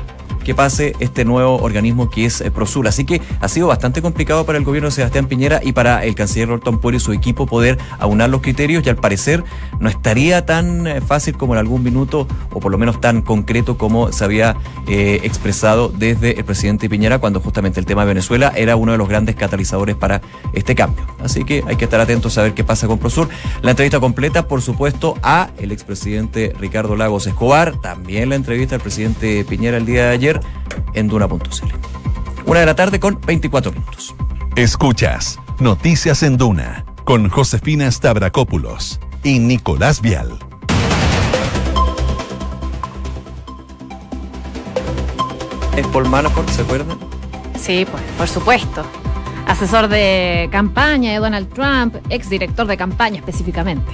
que 0.50 0.56
pase 0.56 0.96
este 1.00 1.26
nuevo 1.26 1.58
organismo 1.58 2.10
que 2.10 2.26
es 2.26 2.42
eh, 2.42 2.50
Prosur. 2.50 2.88
Así 2.88 3.06
que 3.06 3.22
ha 3.40 3.48
sido 3.48 3.68
bastante 3.68 4.02
complicado 4.02 4.48
para 4.48 4.58
el 4.58 4.64
gobierno 4.64 4.90
de 4.90 4.96
Sebastián 4.96 5.28
Piñera 5.28 5.62
y 5.64 5.74
para 5.74 6.04
el 6.04 6.16
canciller 6.16 6.50
Orton 6.50 6.80
Puero 6.80 6.98
y 6.98 7.00
su 7.00 7.14
equipo 7.14 7.46
poder 7.46 7.78
aunar 8.00 8.32
los 8.32 8.42
criterios 8.42 8.84
y 8.84 8.90
al 8.90 8.96
parecer 8.96 9.44
no 9.80 9.90
estaría 9.90 10.48
tan 10.48 10.88
eh, 10.88 11.02
fácil 11.02 11.38
como 11.38 11.54
en 11.54 11.60
algún 11.60 11.84
minuto 11.84 12.28
o 12.52 12.60
por 12.60 12.72
lo 12.72 12.80
menos 12.80 13.00
tan 13.00 13.22
concreto 13.22 13.78
como 13.78 14.12
se 14.12 14.24
había 14.24 14.56
eh, 14.88 15.20
expresado 15.22 15.90
desde 15.90 16.40
el 16.40 16.44
presidente 16.46 16.90
Piñera 16.90 17.20
cuando 17.20 17.42
justamente 17.42 17.80
el 17.80 17.86
tema 17.86 18.02
de 18.02 18.08
Venezuela 18.08 18.52
era 18.56 18.76
uno 18.76 18.94
de 18.94 18.98
los 18.98 19.08
grandes 19.08 19.36
catalizadores 19.36 19.96
para 19.98 20.24
este 20.54 20.74
cambio. 20.74 21.06
Así 21.24 21.44
que 21.44 21.64
hay 21.68 21.76
que 21.76 21.86
estar 21.86 22.02
atentos 22.02 22.40
a 22.40 22.42
ver 22.42 22.56
qué 22.56 22.64
pasa 22.64 22.88
con 22.88 22.98
Prosur. 22.98 23.30
La 23.62 23.70
entrevista 23.70 24.00
completa, 24.00 24.48
por 24.48 24.64
supuesto, 24.64 25.16
a 25.22 25.52
el 25.60 25.72
expresidente 25.72 26.56
Ricardo 26.60 26.96
Lagos 26.96 27.28
Escobar, 27.28 27.80
también 27.80 28.30
la 28.30 28.36
entrevista 28.36 28.74
al 28.74 28.82
presidente 28.82 29.46
Piñera 29.46 29.78
el 29.78 29.86
día 29.86 30.06
de 30.06 30.10
ayer 30.10 30.39
en 30.94 31.08
Duna.cl. 31.08 31.40
Una 32.46 32.60
de 32.62 32.66
la 32.66 32.76
tarde 32.76 33.00
con 33.00 33.20
24 33.26 33.72
minutos. 33.72 34.16
Escuchas 34.56 35.40
Noticias 35.60 36.24
en 36.24 36.38
Duna 36.38 36.86
con 37.04 37.28
Josefina 37.30 37.92
Stavrakopoulos 37.92 39.00
y 39.24 39.40
Nicolás 39.40 40.02
Vial. 40.02 40.40
Es 45.76 45.88
Paul 45.88 46.08
Manafort, 46.08 46.48
¿se 46.50 46.62
acuerdan? 46.62 46.98
Sí, 47.60 47.86
pues, 47.90 48.04
por 48.18 48.28
supuesto. 48.28 48.84
Asesor 49.50 49.88
de 49.88 50.48
campaña 50.52 51.12
de 51.12 51.18
Donald 51.18 51.50
Trump, 51.52 51.96
exdirector 52.12 52.68
de 52.68 52.78
campaña 52.78 53.18
específicamente. 53.18 53.92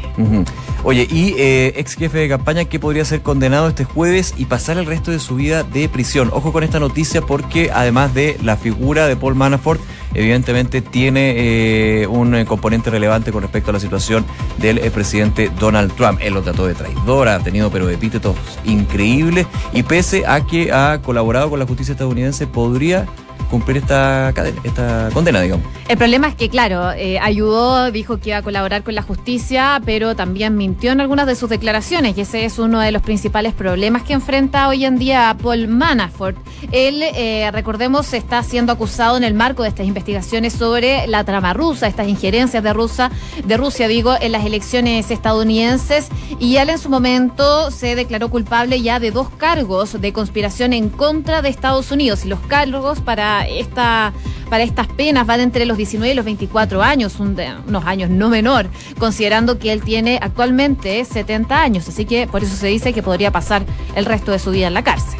Oye, 0.83 1.07
y 1.09 1.33
eh, 1.37 1.71
ex 1.77 1.95
jefe 1.95 2.17
de 2.17 2.27
campaña 2.27 2.65
que 2.65 2.77
podría 2.77 3.05
ser 3.05 3.21
condenado 3.21 3.69
este 3.69 3.85
jueves 3.85 4.33
y 4.35 4.45
pasar 4.45 4.77
el 4.77 4.85
resto 4.85 5.11
de 5.11 5.19
su 5.19 5.37
vida 5.37 5.63
de 5.63 5.87
prisión. 5.87 6.29
Ojo 6.33 6.51
con 6.51 6.65
esta 6.65 6.81
noticia 6.81 7.21
porque 7.21 7.71
además 7.73 8.13
de 8.13 8.37
la 8.43 8.57
figura 8.57 9.07
de 9.07 9.15
Paul 9.15 9.35
Manafort, 9.35 9.79
evidentemente 10.13 10.81
tiene 10.81 12.01
eh, 12.01 12.07
un 12.07 12.35
eh, 12.35 12.45
componente 12.45 12.89
relevante 12.89 13.31
con 13.31 13.41
respecto 13.41 13.69
a 13.69 13.73
la 13.73 13.79
situación 13.79 14.25
del 14.57 14.79
presidente 14.91 15.49
Donald 15.57 15.93
Trump. 15.93 16.19
Él 16.21 16.33
lo 16.33 16.41
trató 16.41 16.67
de 16.67 16.73
traidor, 16.73 17.29
ha 17.29 17.39
tenido 17.39 17.71
pero 17.71 17.89
epítetos 17.89 18.35
increíbles 18.65 19.47
y 19.71 19.83
pese 19.83 20.25
a 20.27 20.45
que 20.45 20.73
ha 20.73 21.01
colaborado 21.01 21.49
con 21.49 21.59
la 21.59 21.65
justicia 21.65 21.93
estadounidense, 21.93 22.45
podría 22.45 23.05
cumplir 23.49 23.77
esta, 23.77 24.31
cadena, 24.33 24.59
esta 24.63 25.09
condena, 25.13 25.41
digamos. 25.41 25.65
El 25.87 25.97
problema 25.97 26.27
es 26.27 26.35
que, 26.35 26.49
claro, 26.49 26.91
eh, 26.93 27.19
ayudó, 27.19 27.91
dijo 27.91 28.19
que 28.19 28.29
iba 28.31 28.37
a 28.39 28.41
colaborar 28.41 28.83
con 28.83 28.95
la 28.95 29.03
justicia, 29.03 29.81
pero 29.85 30.15
también 30.15 30.57
mintió 30.57 30.91
en 30.91 30.99
algunas 30.99 31.27
de 31.27 31.35
sus 31.35 31.49
declaraciones 31.49 32.17
y 32.17 32.21
ese 32.21 32.45
es 32.45 32.57
uno 32.57 32.79
de 32.79 32.91
los 32.91 33.01
principales 33.03 33.53
problemas 33.53 34.01
que 34.01 34.13
enfrenta 34.13 34.67
hoy 34.67 34.85
en 34.85 34.97
día 34.97 35.35
Paul 35.41 35.67
Manafort. 35.67 36.37
Él, 36.71 37.03
eh, 37.03 37.49
recordemos, 37.51 38.13
está 38.13 38.41
siendo 38.41 38.71
acusado 38.71 39.17
en 39.17 39.23
el 39.23 39.35
marco 39.35 39.63
de 39.63 39.69
estas 39.69 39.85
investigaciones 39.85 40.53
sobre 40.53 41.05
la 41.07 41.23
trama 41.23 41.53
rusa, 41.53 41.87
estas 41.87 42.07
injerencias 42.07 42.63
de, 42.63 42.73
Rusia, 42.73 43.11
de 43.45 43.57
Rusia, 43.57 43.87
digo, 43.87 44.15
en 44.19 44.31
las 44.31 44.45
elecciones 44.45 45.11
estadounidenses 45.11 46.09
y 46.39 46.57
él 46.57 46.69
en 46.69 46.79
su 46.79 46.89
momento 46.89 47.69
se 47.69 47.95
declaró 47.95 48.29
culpable 48.29 48.81
ya 48.81 48.99
de 48.99 49.11
dos 49.11 49.29
cargos 49.29 50.01
de 50.01 50.13
conspiración 50.13 50.73
en 50.73 50.89
contra 50.89 51.41
de 51.41 51.49
Estados 51.49 51.91
Unidos 51.91 52.25
y 52.25 52.29
los 52.29 52.39
cargos 52.41 53.01
para 53.01 53.24
esta 53.49 54.13
para 54.49 54.63
estas 54.63 54.87
penas 54.87 55.25
van 55.25 55.39
entre 55.39 55.65
los 55.65 55.77
19 55.77 56.11
y 56.11 56.15
los 56.15 56.25
24 56.25 56.83
años, 56.83 57.19
unos 57.19 57.85
años 57.85 58.09
no 58.09 58.29
menor, 58.29 58.67
considerando 58.99 59.57
que 59.57 59.71
él 59.71 59.81
tiene 59.81 60.19
actualmente 60.21 61.03
70 61.03 61.61
años, 61.61 61.87
así 61.87 62.05
que 62.05 62.27
por 62.27 62.43
eso 62.43 62.55
se 62.55 62.67
dice 62.67 62.93
que 62.93 63.01
podría 63.01 63.31
pasar 63.31 63.65
el 63.95 64.05
resto 64.05 64.31
de 64.31 64.39
su 64.39 64.51
vida 64.51 64.67
en 64.67 64.73
la 64.75 64.83
cárcel. 64.83 65.19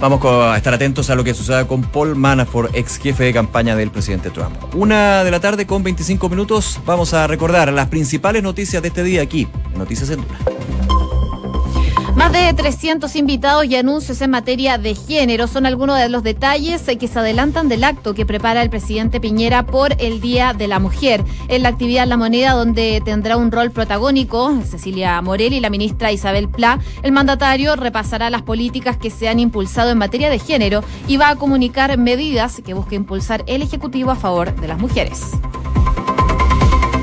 Vamos 0.00 0.22
a 0.24 0.56
estar 0.56 0.74
atentos 0.74 1.08
a 1.08 1.14
lo 1.14 1.24
que 1.24 1.32
suceda 1.32 1.66
con 1.66 1.82
Paul 1.82 2.16
Manafort, 2.16 2.74
ex 2.74 2.98
jefe 2.98 3.24
de 3.24 3.32
campaña 3.32 3.74
del 3.76 3.90
presidente 3.90 4.30
Trump. 4.30 4.54
Una 4.74 5.24
de 5.24 5.30
la 5.30 5.40
tarde 5.40 5.66
con 5.66 5.82
25 5.82 6.28
minutos. 6.28 6.80
Vamos 6.84 7.14
a 7.14 7.26
recordar 7.26 7.72
las 7.72 7.88
principales 7.88 8.42
noticias 8.42 8.82
de 8.82 8.88
este 8.88 9.02
día 9.02 9.22
aquí, 9.22 9.48
Noticias 9.76 10.10
en 10.10 10.20
Duna. 10.20 10.83
Más 12.16 12.32
de 12.32 12.52
300 12.52 13.16
invitados 13.16 13.64
y 13.64 13.74
anuncios 13.74 14.20
en 14.20 14.30
materia 14.30 14.78
de 14.78 14.94
género 14.94 15.48
son 15.48 15.66
algunos 15.66 15.98
de 15.98 16.08
los 16.08 16.22
detalles 16.22 16.82
que 16.82 17.08
se 17.08 17.18
adelantan 17.18 17.68
del 17.68 17.82
acto 17.82 18.14
que 18.14 18.24
prepara 18.24 18.62
el 18.62 18.70
presidente 18.70 19.20
Piñera 19.20 19.66
por 19.66 19.96
el 19.98 20.20
Día 20.20 20.52
de 20.52 20.68
la 20.68 20.78
Mujer. 20.78 21.24
En 21.48 21.64
la 21.64 21.70
actividad 21.70 22.06
La 22.06 22.16
Moneda, 22.16 22.52
donde 22.52 23.02
tendrá 23.04 23.36
un 23.36 23.50
rol 23.50 23.72
protagónico 23.72 24.56
Cecilia 24.64 25.20
Morel 25.22 25.54
y 25.54 25.60
la 25.60 25.70
ministra 25.70 26.12
Isabel 26.12 26.48
Pla, 26.48 26.78
el 27.02 27.10
mandatario 27.10 27.74
repasará 27.74 28.30
las 28.30 28.42
políticas 28.42 28.96
que 28.96 29.10
se 29.10 29.28
han 29.28 29.40
impulsado 29.40 29.90
en 29.90 29.98
materia 29.98 30.30
de 30.30 30.38
género 30.38 30.84
y 31.08 31.16
va 31.16 31.30
a 31.30 31.36
comunicar 31.36 31.98
medidas 31.98 32.62
que 32.64 32.74
busca 32.74 32.94
impulsar 32.94 33.42
el 33.48 33.60
Ejecutivo 33.60 34.12
a 34.12 34.16
favor 34.16 34.54
de 34.54 34.68
las 34.68 34.78
mujeres. 34.78 35.32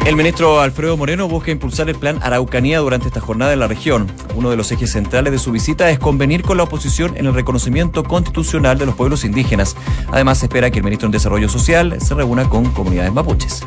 El 0.05 0.15
ministro 0.15 0.59
Alfredo 0.59 0.97
Moreno 0.97 1.27
busca 1.27 1.51
impulsar 1.51 1.87
el 1.87 1.95
plan 1.95 2.19
Araucanía 2.23 2.79
durante 2.79 3.07
esta 3.07 3.21
jornada 3.21 3.53
en 3.53 3.59
la 3.59 3.67
región. 3.67 4.11
Uno 4.35 4.49
de 4.49 4.57
los 4.57 4.71
ejes 4.71 4.91
centrales 4.91 5.31
de 5.31 5.37
su 5.37 5.51
visita 5.51 5.89
es 5.91 5.99
convenir 5.99 6.41
con 6.41 6.57
la 6.57 6.63
oposición 6.63 7.15
en 7.17 7.27
el 7.27 7.35
reconocimiento 7.35 8.03
constitucional 8.03 8.79
de 8.79 8.87
los 8.87 8.95
pueblos 8.95 9.23
indígenas. 9.23 9.75
Además, 10.11 10.41
espera 10.41 10.71
que 10.71 10.79
el 10.79 10.83
ministro 10.83 11.05
en 11.05 11.11
Desarrollo 11.11 11.47
Social 11.49 12.01
se 12.01 12.15
reúna 12.15 12.49
con 12.49 12.71
comunidades 12.71 13.13
mapuches. 13.13 13.63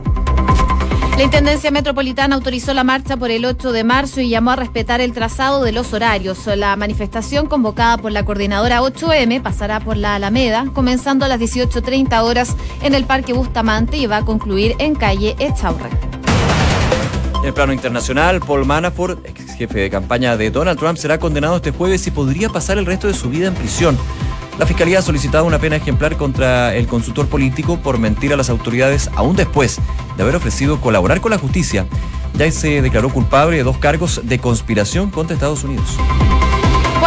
La 1.17 1.23
Intendencia 1.23 1.71
Metropolitana 1.71 2.35
autorizó 2.35 2.75
la 2.75 2.83
marcha 2.83 3.17
por 3.17 3.31
el 3.31 3.45
8 3.45 3.71
de 3.71 3.85
marzo 3.85 4.21
y 4.21 4.29
llamó 4.29 4.51
a 4.51 4.57
respetar 4.57 5.01
el 5.01 5.13
trazado 5.13 5.63
de 5.63 5.71
los 5.71 5.93
horarios. 5.93 6.45
La 6.57 6.75
manifestación 6.75 7.47
convocada 7.47 7.99
por 7.99 8.11
la 8.11 8.25
coordinadora 8.25 8.81
8M 8.81 9.41
pasará 9.41 9.79
por 9.79 9.97
la 9.97 10.17
Alameda, 10.17 10.67
comenzando 10.75 11.25
a 11.25 11.29
las 11.29 11.39
18.30 11.39 12.21
horas 12.25 12.57
en 12.83 12.95
el 12.95 13.05
Parque 13.05 13.33
Bustamante 13.33 13.97
y 13.97 14.07
va 14.07 14.19
a 14.19 14.25
concluir 14.25 14.75
en 14.81 14.97
calle 14.97 15.37
Echaurre. 15.39 16.14
En 17.45 17.49
el 17.49 17.55
plano 17.55 17.75
internacional, 17.75 18.41
Paul 18.41 18.65
Manafort, 18.65 19.23
ex 19.27 19.53
jefe 19.57 19.81
de 19.81 19.91
campaña 19.91 20.35
de 20.39 20.51
Donald 20.51 20.79
Trump, 20.79 20.97
será 20.97 21.19
condenado 21.19 21.57
este 21.57 21.73
jueves 21.73 22.07
y 22.07 22.11
podría 22.11 22.49
pasar 22.49 22.79
el 22.79 22.87
resto 22.87 23.07
de 23.07 23.13
su 23.13 23.29
vida 23.29 23.49
en 23.49 23.55
prisión. 23.55 23.99
La 24.59 24.65
fiscalía 24.65 25.01
ha 25.01 25.03
solicitado 25.03 25.45
una 25.45 25.59
pena 25.59 25.77
ejemplar 25.77 26.17
contra 26.17 26.75
el 26.75 26.87
consultor 26.87 27.29
político 27.29 27.79
por 27.79 27.99
mentir 27.99 28.33
a 28.33 28.39
las 28.39 28.49
autoridades 28.49 29.11
aún 29.15 29.37
después 29.37 29.79
de 30.17 30.23
haber 30.23 30.37
ofrecido 30.37 30.81
colaborar 30.81 31.21
con 31.21 31.33
la 31.33 31.39
justicia. 31.39 31.87
Ya 32.33 32.51
se 32.51 32.81
declaró 32.81 33.11
culpable 33.11 33.59
de 33.59 33.63
dos 33.63 33.77
cargos 33.77 34.23
de 34.25 34.39
conspiración 34.39 35.11
contra 35.11 35.35
Estados 35.35 35.65
Unidos. 35.65 35.99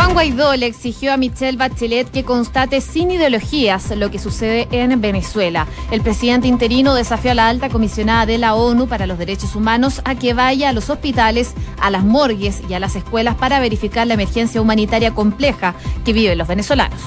Juan 0.08 0.16
Guaidó 0.16 0.56
le 0.56 0.68
exigió 0.68 1.12
a 1.12 1.18
Michelle 1.18 1.58
Bachelet 1.58 2.10
que 2.10 2.24
constate 2.24 2.80
sin 2.80 3.12
ideologías 3.12 3.92
lo 3.98 4.10
que 4.10 4.20
sucede 4.20 4.70
en 4.72 5.02
Venezuela. 5.02 5.68
El 5.92 6.00
presidente 6.00 6.48
interino 6.48 6.94
desafió 6.94 7.32
a 7.32 7.34
la 7.34 7.50
alta 7.50 7.68
comisionada 7.68 8.26
de 8.26 8.38
la 8.38 8.56
ONU 8.56 8.88
para 8.88 9.06
los 9.06 9.18
Derechos 9.18 9.54
Humanos 9.54 10.02
a 10.06 10.16
que 10.16 10.34
vaya 10.34 10.70
a 10.70 10.74
los 10.74 10.90
hospitales, 10.90 11.56
a 11.82 11.90
las 11.90 12.06
morgues 12.06 12.62
y 12.70 12.74
a 12.74 12.80
las 12.80 12.96
escuelas 12.96 13.36
para 13.36 13.60
verificar 13.60 14.08
la 14.08 14.14
emergencia 14.14 14.62
humanitaria 14.62 15.14
compleja 15.14 15.76
que 16.06 16.14
viven 16.14 16.38
los 16.38 16.48
venezolanos. 16.48 17.02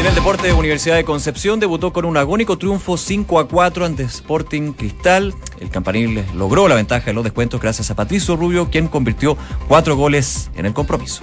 En 0.00 0.06
el 0.06 0.14
deporte, 0.14 0.50
Universidad 0.54 0.96
de 0.96 1.04
Concepción 1.04 1.60
debutó 1.60 1.92
con 1.92 2.06
un 2.06 2.16
agónico 2.16 2.56
triunfo 2.56 2.96
5 2.96 3.38
a 3.38 3.46
4 3.46 3.84
ante 3.84 4.02
Sporting 4.04 4.72
Cristal. 4.72 5.34
El 5.60 5.68
campanil 5.68 6.24
logró 6.34 6.68
la 6.68 6.74
ventaja 6.74 7.10
en 7.10 7.16
los 7.16 7.22
descuentos 7.22 7.60
gracias 7.60 7.90
a 7.90 7.96
Patricio 7.96 8.34
Rubio, 8.34 8.70
quien 8.70 8.88
convirtió 8.88 9.36
cuatro 9.68 9.96
goles 9.96 10.50
en 10.56 10.64
el 10.64 10.72
compromiso. 10.72 11.22